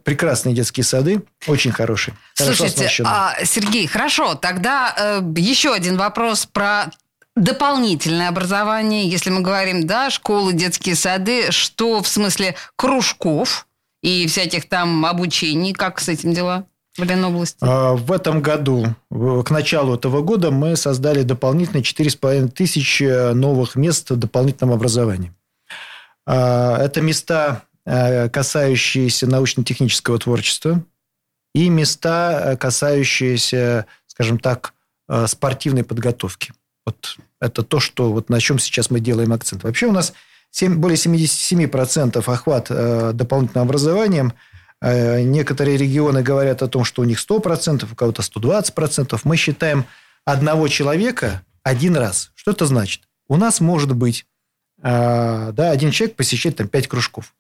прекрасные 0.05 0.55
детские 0.55 0.85
сады, 0.85 1.23
очень 1.47 1.73
хорошие. 1.73 2.15
Слушайте, 2.35 2.89
а, 3.05 3.35
Сергей, 3.45 3.87
хорошо, 3.87 4.35
тогда 4.35 4.95
э, 4.97 5.23
еще 5.37 5.73
один 5.73 5.97
вопрос 5.97 6.47
про 6.47 6.91
дополнительное 7.37 8.29
образование. 8.29 9.09
Если 9.09 9.31
мы 9.31 9.41
говорим, 9.41 9.87
да, 9.87 10.11
школы, 10.11 10.53
детские 10.53 10.95
сады, 10.95 11.51
что 11.51 12.03
в 12.03 12.09
смысле 12.09 12.55
кружков 12.77 13.67
и 14.03 14.27
всяких 14.27 14.69
там 14.69 15.05
обучений, 15.07 15.73
как 15.73 16.01
с 16.01 16.09
этим 16.09 16.33
дела 16.33 16.67
в 16.97 17.03
Ленобласти? 17.03 17.59
А, 17.61 17.95
В 17.95 18.13
этом 18.13 18.41
году, 18.41 18.87
к 19.11 19.51
началу 19.51 19.95
этого 19.95 20.23
года, 20.23 20.51
мы 20.51 20.77
создали 20.77 21.23
дополнительные 21.23 21.83
4,5 21.83 22.51
тысячи 22.51 23.33
новых 23.33 23.77
мест 23.77 24.11
в 24.11 24.17
дополнительном 24.17 24.75
образовании. 24.75 25.33
А, 26.27 26.79
Это 26.79 27.01
места, 27.01 27.63
э, 27.73 27.74
касающиеся 27.87 29.27
научно-технического 29.27 30.19
творчества 30.19 30.83
и 31.55 31.69
места, 31.69 32.53
э, 32.53 32.57
касающиеся, 32.57 33.87
скажем 34.07 34.39
так, 34.39 34.75
э, 35.09 35.27
спортивной 35.27 35.85
подготовки. 35.85 36.53
Вот 36.87 37.17
это 37.41 37.63
то, 37.63 37.81
что, 37.81 38.13
вот 38.13 38.29
на 38.31 38.41
чем 38.41 38.59
сейчас 38.59 38.91
мы 38.91 39.01
делаем 39.01 39.33
акцент. 39.33 39.63
Вообще 39.65 39.87
у 39.87 39.93
нас 39.93 40.13
семь- 40.51 40.77
более 40.77 40.97
77% 40.97 42.29
охват 42.29 42.67
э, 42.71 43.13
дополнительным 43.15 43.65
образованием. 43.67 44.33
Э, 44.81 45.23
Некоторые 45.23 45.77
регионы 45.77 46.23
говорят 46.23 46.63
о 46.63 46.69
том, 46.69 46.85
что 46.85 47.03
у 47.03 47.05
них 47.05 47.19
100%, 47.19 47.93
у 47.93 47.95
кого-то 47.95 48.23
120%. 48.23 49.21
Мы 49.25 49.37
считаем 49.37 49.85
одного 50.25 50.69
человека 50.69 51.43
один 51.63 51.97
раз. 51.97 52.31
Что 52.35 52.51
это 52.51 52.67
значит? 52.67 53.03
У 53.29 53.37
нас 53.37 53.61
может 53.61 53.95
быть 53.95 54.27
э, 54.83 55.53
да, 55.53 55.71
один 55.71 55.91
человек 55.91 56.17
посещает 56.17 56.57
там 56.57 56.69
5 56.69 56.89
кружков. 56.89 57.35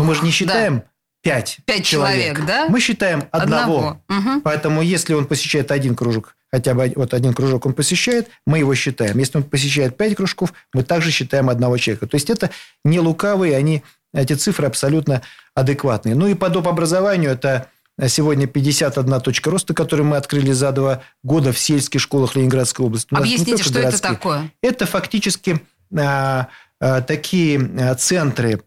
Но 0.00 0.04
мы 0.04 0.14
же 0.14 0.22
не 0.22 0.30
считаем 0.30 0.82
5 1.22 1.58
Пять 1.64 1.84
человек, 1.84 2.44
да? 2.46 2.66
Мы 2.68 2.80
считаем 2.80 3.24
одного. 3.32 3.76
Одного. 3.78 4.02
Мгм. 4.08 4.40
Поэтому, 4.42 4.82
если 4.82 5.12
он 5.14 5.26
посещает 5.26 5.72
один 5.72 5.96
кружок, 5.96 6.36
хотя 6.52 6.74
бы 6.74 6.92
вот 6.94 7.14
один 7.14 7.34
кружок 7.34 7.66
он 7.66 7.72
посещает, 7.72 8.28
мы 8.46 8.58
его 8.58 8.74
считаем. 8.76 9.18
Если 9.18 9.38
он 9.38 9.42
посещает 9.42 9.96
пять 9.96 10.14
кружков, 10.14 10.52
мы 10.72 10.84
также 10.84 11.10
считаем 11.10 11.50
одного 11.50 11.78
человека. 11.78 12.06
То 12.06 12.14
есть, 12.14 12.30
это 12.30 12.50
не 12.84 13.00
лукавые, 13.00 13.56
они, 13.56 13.82
эти 14.14 14.34
цифры 14.34 14.66
абсолютно 14.66 15.22
адекватные. 15.54 16.14
Ну 16.14 16.28
и 16.28 16.34
по 16.34 16.48
доп. 16.48 16.68
образованию 16.68 17.32
это 17.32 17.68
сегодня 18.06 18.46
51 18.46 19.20
точка 19.20 19.50
роста, 19.50 19.74
которую 19.74 20.06
мы 20.06 20.16
открыли 20.16 20.52
за 20.52 20.70
два 20.70 21.02
года 21.24 21.52
в 21.52 21.58
сельских 21.58 22.00
школах 22.00 22.36
Ленинградской 22.36 22.86
области. 22.86 23.12
У 23.12 23.16
Объясните, 23.16 23.62
что 23.62 23.80
это 23.80 24.00
такое? 24.00 24.52
Это 24.62 24.86
фактически 24.86 25.60
а, 25.96 26.42
э, 26.42 26.46
такие 26.78 27.58
э, 27.58 27.94
центры 27.94 28.60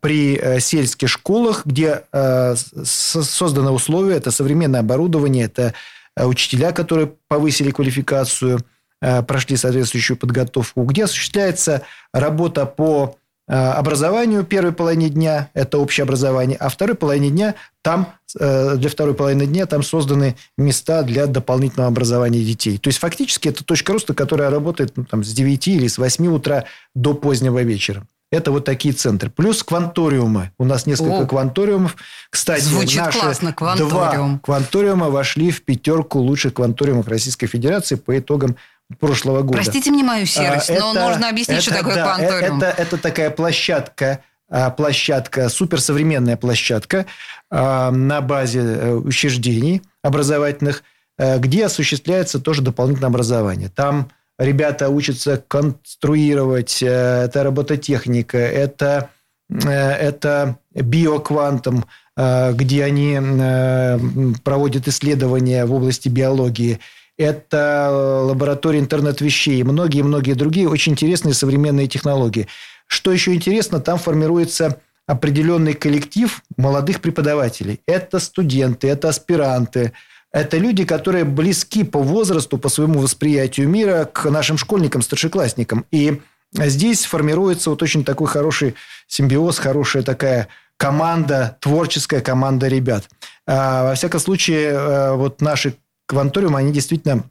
при 0.00 0.36
э, 0.36 0.60
сельских 0.60 1.08
школах, 1.08 1.64
где 1.64 2.02
э, 2.12 2.54
созданы 2.84 3.70
условия, 3.70 4.16
это 4.16 4.30
современное 4.30 4.80
оборудование, 4.80 5.44
это 5.44 5.74
э, 6.16 6.26
учителя, 6.26 6.72
которые 6.72 7.12
повысили 7.28 7.70
квалификацию, 7.70 8.60
э, 9.00 9.22
прошли 9.22 9.56
соответствующую 9.56 10.16
подготовку, 10.16 10.82
где 10.82 11.04
осуществляется 11.04 11.82
работа 12.12 12.66
по 12.66 13.16
э, 13.16 13.23
образованию 13.46 14.44
первой 14.44 14.72
половине 14.72 15.10
дня, 15.10 15.50
это 15.54 15.78
общее 15.78 16.04
образование, 16.04 16.56
а 16.58 16.68
второй 16.68 16.96
половине 16.96 17.30
дня 17.30 17.54
там, 17.82 18.14
э, 18.38 18.76
для 18.76 18.88
второй 18.88 19.14
половины 19.14 19.46
дня 19.46 19.66
там 19.66 19.82
созданы 19.82 20.36
места 20.56 21.02
для 21.02 21.26
дополнительного 21.26 21.88
образования 21.88 22.42
детей. 22.42 22.78
То 22.78 22.88
есть, 22.88 22.98
фактически, 22.98 23.48
это 23.48 23.62
точка 23.62 23.92
роста, 23.92 24.14
которая 24.14 24.48
работает 24.50 24.96
ну, 24.96 25.04
там, 25.04 25.22
с 25.22 25.32
9 25.32 25.68
или 25.68 25.86
с 25.86 25.98
8 25.98 26.26
утра 26.28 26.64
до 26.94 27.12
позднего 27.12 27.62
вечера. 27.62 28.06
Это 28.34 28.50
вот 28.50 28.64
такие 28.64 28.92
центры. 28.94 29.30
Плюс 29.30 29.62
кванториумы. 29.62 30.50
У 30.58 30.64
нас 30.64 30.86
несколько 30.86 31.20
О. 31.20 31.26
кванториумов. 31.26 31.96
Кстати, 32.30 32.64
Звучит 32.64 33.00
наши 33.00 33.20
классно, 33.20 33.52
кванториум. 33.52 33.90
два 33.90 34.40
кванториума 34.42 35.08
вошли 35.08 35.52
в 35.52 35.62
пятерку 35.62 36.18
лучших 36.18 36.54
кванториумов 36.54 37.06
Российской 37.06 37.46
Федерации 37.46 37.94
по 37.94 38.18
итогам 38.18 38.56
прошлого 38.98 39.42
года. 39.42 39.54
Простите 39.58 39.90
мне 39.90 40.04
мою 40.04 40.26
серость, 40.26 40.70
А, 40.70 40.78
но 40.78 40.92
это- 40.92 41.08
нужно 41.08 41.28
объяснить, 41.28 41.62
что 41.62 41.70
это, 41.72 41.78
такое 41.80 41.94
да, 41.96 42.14
кванториум. 42.14 42.58
Это, 42.62 42.82
это 42.82 42.98
такая 42.98 43.30
площадка, 43.30 44.20
а, 44.50 44.70
площадка, 44.70 45.48
суперсовременная 45.48 46.36
площадка 46.36 47.06
а, 47.50 47.90
на 47.90 48.20
базе 48.20 48.60
э, 48.60 48.94
учреждений 48.94 49.82
образовательных, 50.02 50.82
э, 51.18 51.38
где 51.38 51.66
осуществляется 51.66 52.40
тоже 52.40 52.62
дополнительное 52.62 53.08
образование. 53.08 53.68
Там 53.68 54.10
ребята 54.38 54.88
учатся 54.90 55.42
конструировать, 55.48 56.82
э, 56.82 56.86
это 57.24 57.42
робототехника, 57.44 58.38
это, 58.38 59.10
э, 59.50 59.68
это 59.70 60.56
биоквантом, 60.74 61.86
э, 62.16 62.52
где 62.52 62.84
они 62.84 63.18
э, 63.20 63.98
проводят 64.42 64.88
исследования 64.88 65.64
в 65.64 65.72
области 65.72 66.08
биологии. 66.08 66.80
Это 67.16 67.90
лаборатория 68.24 68.80
интернет-вещей, 68.80 69.60
и 69.60 69.64
многие-многие 69.64 70.32
другие 70.32 70.68
очень 70.68 70.92
интересные 70.92 71.34
современные 71.34 71.86
технологии. 71.86 72.48
Что 72.86 73.12
еще 73.12 73.34
интересно, 73.34 73.80
там 73.80 73.98
формируется 73.98 74.80
определенный 75.06 75.74
коллектив 75.74 76.42
молодых 76.56 77.00
преподавателей. 77.00 77.80
Это 77.86 78.18
студенты, 78.18 78.88
это 78.88 79.10
аспиранты, 79.10 79.92
это 80.32 80.56
люди, 80.56 80.84
которые 80.84 81.24
близки 81.24 81.84
по 81.84 82.00
возрасту, 82.00 82.58
по 82.58 82.68
своему 82.68 82.98
восприятию 82.98 83.68
мира 83.68 84.10
к 84.12 84.28
нашим 84.28 84.58
школьникам, 84.58 85.00
старшеклассникам. 85.00 85.86
И 85.92 86.20
здесь 86.52 87.04
формируется 87.04 87.70
вот 87.70 87.82
очень 87.82 88.04
такой 88.04 88.26
хороший 88.26 88.74
симбиоз, 89.06 89.58
хорошая 89.58 90.02
такая 90.02 90.48
команда, 90.76 91.56
творческая 91.60 92.20
команда 92.20 92.66
ребят. 92.66 93.04
А, 93.46 93.90
Во 93.90 93.94
всяком 93.94 94.18
случае, 94.18 94.70
э, 94.70 95.12
вот 95.14 95.40
наши 95.40 95.76
кванториумы, 96.06 96.58
они 96.58 96.72
действительно 96.72 97.24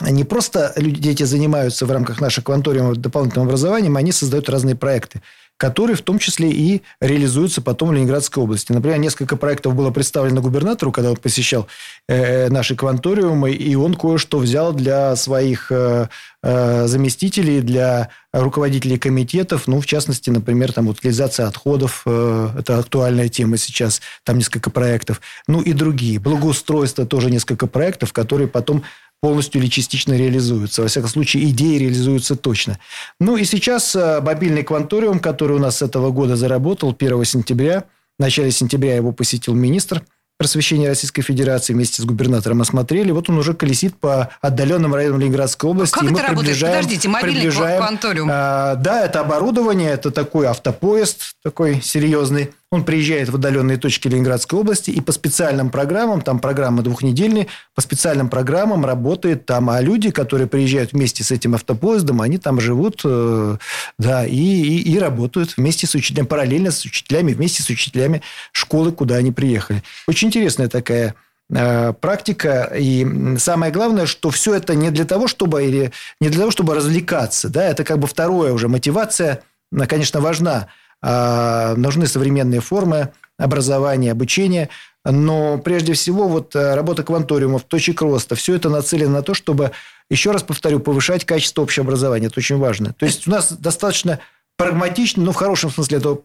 не 0.00 0.24
просто 0.24 0.72
люди, 0.76 1.00
дети 1.00 1.22
занимаются 1.24 1.86
в 1.86 1.90
рамках 1.90 2.20
наших 2.20 2.44
кванториумов 2.44 2.96
дополнительным 2.96 3.46
образованием, 3.46 3.96
они 3.96 4.12
создают 4.12 4.48
разные 4.48 4.74
проекты, 4.74 5.22
которые 5.62 5.94
в 5.94 6.02
том 6.02 6.18
числе 6.18 6.50
и 6.50 6.82
реализуются 7.00 7.62
потом 7.62 7.90
в 7.90 7.92
Ленинградской 7.92 8.42
области. 8.42 8.72
Например, 8.72 8.98
несколько 8.98 9.36
проектов 9.36 9.76
было 9.76 9.92
представлено 9.92 10.42
губернатору, 10.42 10.90
когда 10.90 11.10
он 11.10 11.16
посещал 11.16 11.68
э, 12.08 12.48
наши 12.48 12.74
кванториумы, 12.74 13.52
и 13.52 13.76
он 13.76 13.94
кое-что 13.94 14.38
взял 14.38 14.72
для 14.72 15.14
своих 15.14 15.70
э, 15.70 16.08
э, 16.42 16.86
заместителей, 16.88 17.60
для 17.60 18.08
руководителей 18.32 18.98
комитетов, 18.98 19.68
ну, 19.68 19.80
в 19.80 19.86
частности, 19.86 20.30
например, 20.30 20.72
там 20.72 20.88
утилизация 20.88 21.46
отходов, 21.46 22.02
э, 22.06 22.48
это 22.58 22.78
актуальная 22.78 23.28
тема 23.28 23.56
сейчас, 23.56 24.02
там 24.24 24.38
несколько 24.38 24.68
проектов, 24.68 25.20
ну 25.46 25.60
и 25.60 25.74
другие. 25.74 26.18
Благоустройство 26.18 27.06
тоже 27.06 27.30
несколько 27.30 27.68
проектов, 27.68 28.12
которые 28.12 28.48
потом 28.48 28.82
полностью 29.22 29.62
или 29.62 29.68
частично 29.68 30.14
реализуются. 30.14 30.82
Во 30.82 30.88
всяком 30.88 31.08
случае, 31.08 31.48
идеи 31.50 31.78
реализуются 31.78 32.34
точно. 32.34 32.78
Ну 33.20 33.36
и 33.36 33.44
сейчас 33.44 33.94
э, 33.94 34.20
мобильный 34.20 34.64
кванториум, 34.64 35.20
который 35.20 35.56
у 35.56 35.60
нас 35.60 35.78
с 35.78 35.82
этого 35.82 36.10
года 36.10 36.34
заработал 36.34 36.94
1 36.98 37.24
сентября. 37.24 37.84
В 38.18 38.22
начале 38.22 38.50
сентября 38.50 38.96
его 38.96 39.12
посетил 39.12 39.54
министр 39.54 40.02
просвещения 40.38 40.88
Российской 40.88 41.22
Федерации 41.22 41.72
вместе 41.72 42.02
с 42.02 42.04
губернатором 42.04 42.62
осмотрели. 42.62 43.12
Вот 43.12 43.30
он 43.30 43.38
уже 43.38 43.54
колесит 43.54 43.96
по 43.96 44.30
отдаленным 44.40 44.92
районам 44.92 45.20
Ленинградской 45.20 45.70
области. 45.70 45.94
Как 45.94 46.02
и 46.02 46.08
мы 46.08 46.18
это 46.18 46.28
работает? 46.28 46.60
Подождите, 46.60 47.08
мобильный 47.08 47.42
приближаем, 47.42 47.78
кванториум. 47.80 48.28
а, 48.30 48.74
да, 48.74 49.04
это 49.04 49.20
оборудование, 49.20 49.92
это 49.92 50.10
такой 50.10 50.46
автопоезд 50.46 51.36
такой 51.44 51.80
серьезный. 51.80 52.50
Он 52.72 52.84
приезжает 52.84 53.28
в 53.28 53.34
отдаленные 53.34 53.76
точки 53.76 54.08
Ленинградской 54.08 54.58
области 54.58 54.90
и 54.90 55.02
по 55.02 55.12
специальным 55.12 55.68
программам, 55.68 56.22
там 56.22 56.38
программы 56.38 56.82
двухнедельные, 56.82 57.48
по 57.74 57.82
специальным 57.82 58.30
программам 58.30 58.86
работает 58.86 59.44
там. 59.44 59.68
А 59.68 59.82
люди, 59.82 60.10
которые 60.10 60.46
приезжают 60.46 60.92
вместе 60.92 61.22
с 61.22 61.30
этим 61.30 61.54
автопоездом, 61.54 62.22
они 62.22 62.38
там 62.38 62.62
живут, 62.62 63.02
э, 63.04 63.58
да, 63.98 64.24
и, 64.24 64.34
и, 64.34 64.90
и 64.90 64.98
работают 64.98 65.58
вместе 65.58 65.86
с 65.86 65.94
учителями, 65.94 66.26
параллельно 66.26 66.70
с 66.70 66.82
учителями, 66.86 67.34
вместе 67.34 67.62
с 67.62 67.68
учителями 67.68 68.22
школы, 68.52 68.90
куда 68.90 69.16
они 69.16 69.32
приехали. 69.32 69.82
Очень 70.08 70.28
интересная 70.28 70.68
такая 70.68 71.14
э, 71.50 71.92
практика. 71.92 72.72
И 72.74 73.36
самое 73.36 73.70
главное, 73.70 74.06
что 74.06 74.30
все 74.30 74.54
это 74.54 74.74
не 74.74 74.90
для 74.90 75.04
того, 75.04 75.28
чтобы, 75.28 75.62
или 75.62 75.92
не 76.22 76.30
для 76.30 76.38
того, 76.38 76.50
чтобы 76.50 76.74
развлекаться. 76.74 77.50
Да? 77.50 77.64
Это 77.64 77.84
как 77.84 77.98
бы 77.98 78.06
второе 78.06 78.54
уже. 78.54 78.68
Мотивация, 78.68 79.42
она, 79.70 79.86
конечно, 79.86 80.22
важна. 80.22 80.68
А, 81.02 81.74
нужны 81.76 82.06
современные 82.06 82.60
формы 82.60 83.10
образования, 83.38 84.12
обучения. 84.12 84.68
Но 85.04 85.58
прежде 85.58 85.94
всего 85.94 86.28
вот 86.28 86.54
э, 86.54 86.74
работа 86.74 87.02
кванториумов, 87.02 87.64
точек 87.64 88.02
роста, 88.02 88.36
все 88.36 88.54
это 88.54 88.68
нацелено 88.68 89.14
на 89.14 89.22
то, 89.22 89.34
чтобы, 89.34 89.72
еще 90.08 90.30
раз 90.30 90.44
повторю, 90.44 90.78
повышать 90.78 91.24
качество 91.24 91.64
общего 91.64 91.84
образования. 91.84 92.28
Это 92.28 92.38
очень 92.38 92.58
важно. 92.58 92.92
То 92.92 93.06
есть 93.06 93.26
у 93.26 93.30
нас 93.32 93.52
достаточно 93.52 94.20
прагматичный, 94.56 95.24
ну, 95.24 95.32
в 95.32 95.36
хорошем 95.36 95.70
смысле 95.70 95.98
этого 95.98 96.20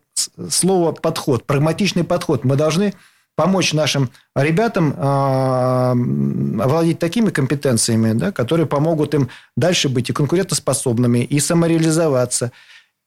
слова 0.50 0.92
подход, 0.92 1.46
прагматичный 1.46 2.04
подход. 2.04 2.44
Мы 2.44 2.56
должны 2.56 2.94
помочь 3.36 3.74
нашим 3.74 4.12
ребятам 4.36 4.94
а, 4.98 5.92
овладеть 5.92 7.00
такими 7.00 7.30
компетенциями, 7.30 8.14
да, 8.14 8.32
которые 8.32 8.68
помогут 8.68 9.16
им 9.16 9.30
дальше 9.56 9.90
быть 9.90 10.10
и 10.10 10.14
конкурентоспособными, 10.14 11.20
и 11.24 11.40
самореализоваться, 11.40 12.52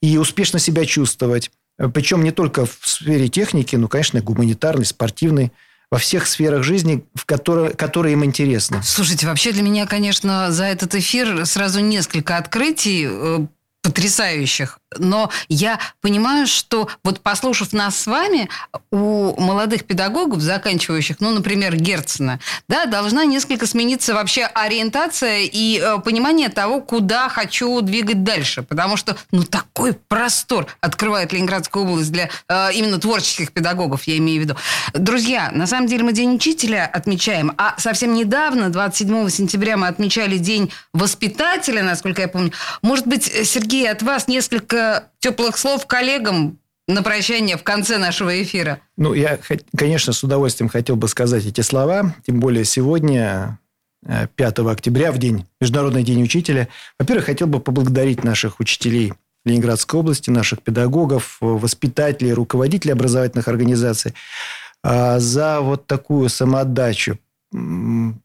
и 0.03 0.19
успешно 0.19 0.59
себя 0.59 0.85
чувствовать. 0.85 1.51
Причем 1.95 2.23
не 2.23 2.31
только 2.31 2.67
в 2.67 2.79
сфере 2.83 3.29
техники, 3.29 3.77
но, 3.77 3.89
конечно, 3.89 4.19
и 4.19 4.21
гуманитарной, 4.21 4.85
спортивной, 4.85 5.53
во 5.91 5.99
всех 5.99 6.27
сферах 6.27 6.63
жизни, 6.63 7.05
в 7.15 7.25
которые, 7.27 7.71
которые 7.71 8.13
им 8.13 8.25
интересны. 8.25 8.81
Слушайте, 8.83 9.27
вообще 9.27 9.53
для 9.53 9.63
меня, 9.63 9.87
конечно, 9.87 10.53
за 10.53 10.65
этот 10.65 10.95
эфир 10.95 11.45
сразу 11.47 11.81
несколько 11.81 12.37
открытий 12.37 13.09
э, 13.09 13.47
потрясающих. 13.83 14.80
Но 14.99 15.31
я 15.49 15.79
понимаю, 16.01 16.47
что 16.47 16.89
вот 17.05 17.21
послушав 17.21 17.73
нас 17.73 17.97
с 17.97 18.07
вами, 18.07 18.49
у 18.91 19.41
молодых 19.41 19.85
педагогов, 19.85 20.41
заканчивающих, 20.41 21.17
ну, 21.21 21.31
например, 21.31 21.77
Герцена, 21.77 22.41
да, 22.69 22.87
должна 22.87 23.25
несколько 23.25 23.67
смениться 23.67 24.15
вообще 24.15 24.47
ориентация 24.47 25.43
и 25.43 25.79
э, 25.79 25.99
понимание 26.01 26.49
того, 26.49 26.81
куда 26.81 27.29
хочу 27.29 27.81
двигать 27.83 28.25
дальше. 28.25 28.63
Потому 28.63 28.97
что, 28.97 29.17
ну, 29.31 29.45
такой 29.45 29.93
простор 29.93 30.67
открывает 30.81 31.33
Ленинградская 31.33 31.83
область 31.85 32.11
для 32.11 32.29
э, 32.49 32.73
именно 32.75 32.99
творческих 32.99 33.53
педагогов, 33.53 34.05
я 34.05 34.19
имею 34.19 34.41
в 34.41 34.45
виду. 34.45 34.57
Друзья, 34.95 35.51
на 35.53 35.67
самом 35.67 35.87
деле 35.87 36.03
мы 36.03 36.13
День 36.13 36.35
учителя 36.35 36.91
отмечаем, 36.93 37.53
а 37.57 37.75
совсем 37.79 38.15
недавно, 38.15 38.71
27 38.71 39.29
сентября, 39.29 39.77
мы 39.77 39.87
отмечали 39.87 40.39
День 40.39 40.73
воспитателя, 40.93 41.83
насколько 41.83 42.23
я 42.23 42.29
помню. 42.29 42.53
Может 42.83 43.07
быть, 43.07 43.25
Сергей, 43.25 43.89
от 43.89 44.03
вас 44.03 44.27
несколько 44.27 44.80
теплых 45.19 45.57
слов 45.57 45.87
коллегам 45.87 46.59
на 46.89 47.03
прощание 47.03 47.57
в 47.57 47.63
конце 47.63 47.99
нашего 47.99 48.43
эфира? 48.43 48.81
Ну, 48.97 49.15
я, 49.15 49.39
конечно, 49.77 50.13
с 50.13 50.23
удовольствием 50.23 50.69
хотел 50.69 50.97
бы 50.97 51.09
сказать 51.09 51.47
эти 51.47 51.61
слова, 51.61 52.15
тем 52.27 52.41
более 52.41 52.65
сегодня, 52.65 53.59
э, 54.05 54.27
5 54.35 54.71
октября, 54.71 55.13
в 55.13 55.19
день, 55.19 55.47
Международный 55.61 56.03
день 56.03 56.23
учителя. 56.23 56.69
Во-первых, 56.99 57.27
хотел 57.27 57.47
бы 57.47 57.61
поблагодарить 57.61 58.25
наших 58.25 58.61
учителей 58.61 59.13
Ленинградской 59.45 60.01
области, 60.01 60.31
наших 60.31 60.63
педагогов, 60.63 61.39
э, 61.41 61.47
воспитателей, 61.47 62.33
руководителей 62.33 62.93
образовательных 62.93 63.49
организаций 63.49 64.15
а, 64.83 65.19
за 65.19 65.61
вот 65.61 65.87
такую 65.87 66.29
самоотдачу, 66.29 67.19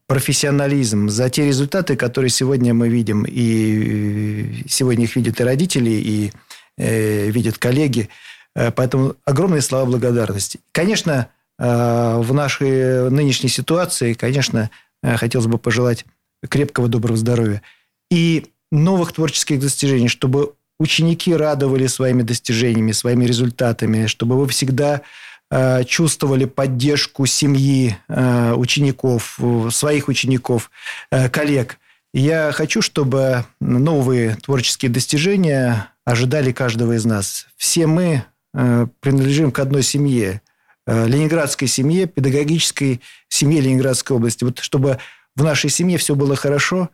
профессионализм, 0.06 1.08
за 1.08 1.28
те 1.30 1.46
результаты, 1.46 1.96
которые 1.96 2.30
сегодня 2.30 2.72
мы 2.72 2.88
видим. 2.88 3.24
И 3.24 4.62
э, 4.62 4.68
сегодня 4.68 5.04
их 5.04 5.16
видят 5.16 5.40
и 5.40 5.44
родители, 5.44 5.90
и 5.90 6.28
э, 6.28 6.30
видят 6.76 7.58
коллеги. 7.58 8.08
Э, 8.56 8.70
Поэтому 8.72 9.14
огромные 9.24 9.62
слова 9.62 9.84
благодарности. 9.84 10.60
Конечно, 10.72 11.28
э, 11.58 12.18
в 12.18 12.32
нашей 12.32 13.10
нынешней 13.10 13.50
ситуации, 13.50 14.14
конечно, 14.14 14.70
э, 15.02 15.16
хотелось 15.16 15.46
бы 15.46 15.58
пожелать 15.58 16.04
крепкого, 16.48 16.88
доброго 16.88 17.16
здоровья 17.16 17.62
и 18.10 18.46
новых 18.72 19.12
творческих 19.12 19.60
достижений, 19.60 20.08
чтобы 20.08 20.54
ученики 20.78 21.34
радовали 21.34 21.86
своими 21.86 22.22
достижениями, 22.22 22.92
своими 22.92 23.24
результатами, 23.24 24.06
чтобы 24.06 24.36
вы 24.38 24.48
всегда 24.48 25.02
э, 25.50 25.84
чувствовали 25.84 26.44
поддержку 26.46 27.26
семьи 27.26 27.96
э, 28.08 28.54
учеников, 28.54 29.38
э, 29.38 29.68
своих 29.70 30.08
учеников, 30.08 30.70
э, 31.10 31.28
коллег. 31.28 31.78
Я 32.16 32.50
хочу, 32.52 32.80
чтобы 32.80 33.44
новые 33.60 34.36
творческие 34.36 34.90
достижения 34.90 35.92
ожидали 36.06 36.50
каждого 36.50 36.94
из 36.94 37.04
нас. 37.04 37.46
Все 37.58 37.86
мы 37.86 38.24
э, 38.54 38.86
принадлежим 39.00 39.52
к 39.52 39.58
одной 39.58 39.82
семье, 39.82 40.40
э, 40.86 41.06
ленинградской 41.08 41.68
семье, 41.68 42.06
педагогической 42.06 43.02
семье 43.28 43.60
Ленинградской 43.60 44.16
области. 44.16 44.44
Вот 44.44 44.60
чтобы 44.60 44.98
в 45.34 45.44
нашей 45.44 45.68
семье 45.68 45.98
все 45.98 46.14
было 46.14 46.36
хорошо, 46.36 46.88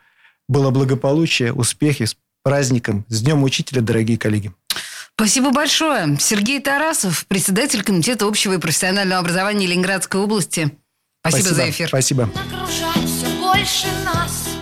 было 0.49 0.71
благополучие, 0.71 1.53
успехи, 1.53 2.07
с 2.07 2.17
праздником, 2.43 3.05
с 3.07 3.23
Днем 3.23 3.45
Учителя, 3.45 3.81
дорогие 3.81 4.19
коллеги. 4.19 4.51
Спасибо 5.15 5.53
большое. 5.53 6.17
Сергей 6.19 6.59
Тарасов, 6.59 7.27
председатель 7.29 7.85
Комитета 7.85 8.27
общего 8.27 8.55
и 8.55 8.59
профессионального 8.59 9.21
образования 9.21 9.69
Ленинградской 9.69 10.21
области. 10.21 10.73
Спасибо, 11.21 11.43
Спасибо. 11.43 11.55
за 11.55 11.71
эфир. 11.71 11.89
Спасибо. 11.89 12.25
окружать 12.25 13.09
все 13.09 13.29
больше 13.41 13.87
нас 14.05 14.62